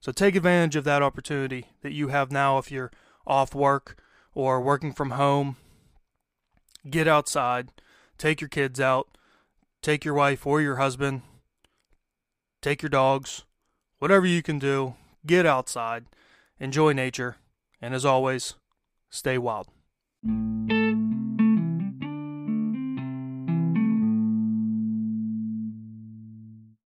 So 0.00 0.12
take 0.12 0.36
advantage 0.36 0.76
of 0.76 0.84
that 0.84 1.02
opportunity 1.02 1.68
that 1.80 1.92
you 1.92 2.08
have 2.08 2.30
now 2.30 2.58
if 2.58 2.70
you're 2.70 2.92
off 3.26 3.54
work 3.54 3.96
or 4.34 4.60
working 4.60 4.92
from 4.92 5.12
home. 5.12 5.56
Get 6.88 7.06
outside, 7.06 7.68
take 8.16 8.40
your 8.40 8.48
kids 8.48 8.80
out, 8.80 9.08
take 9.82 10.04
your 10.04 10.14
wife 10.14 10.46
or 10.46 10.62
your 10.62 10.76
husband, 10.76 11.22
take 12.62 12.80
your 12.80 12.88
dogs, 12.88 13.44
whatever 13.98 14.24
you 14.24 14.42
can 14.42 14.58
do, 14.58 14.94
get 15.26 15.44
outside, 15.44 16.06
enjoy 16.58 16.92
nature, 16.92 17.36
and 17.82 17.94
as 17.94 18.04
always, 18.04 18.54
stay 19.10 19.36
wild. 19.36 19.68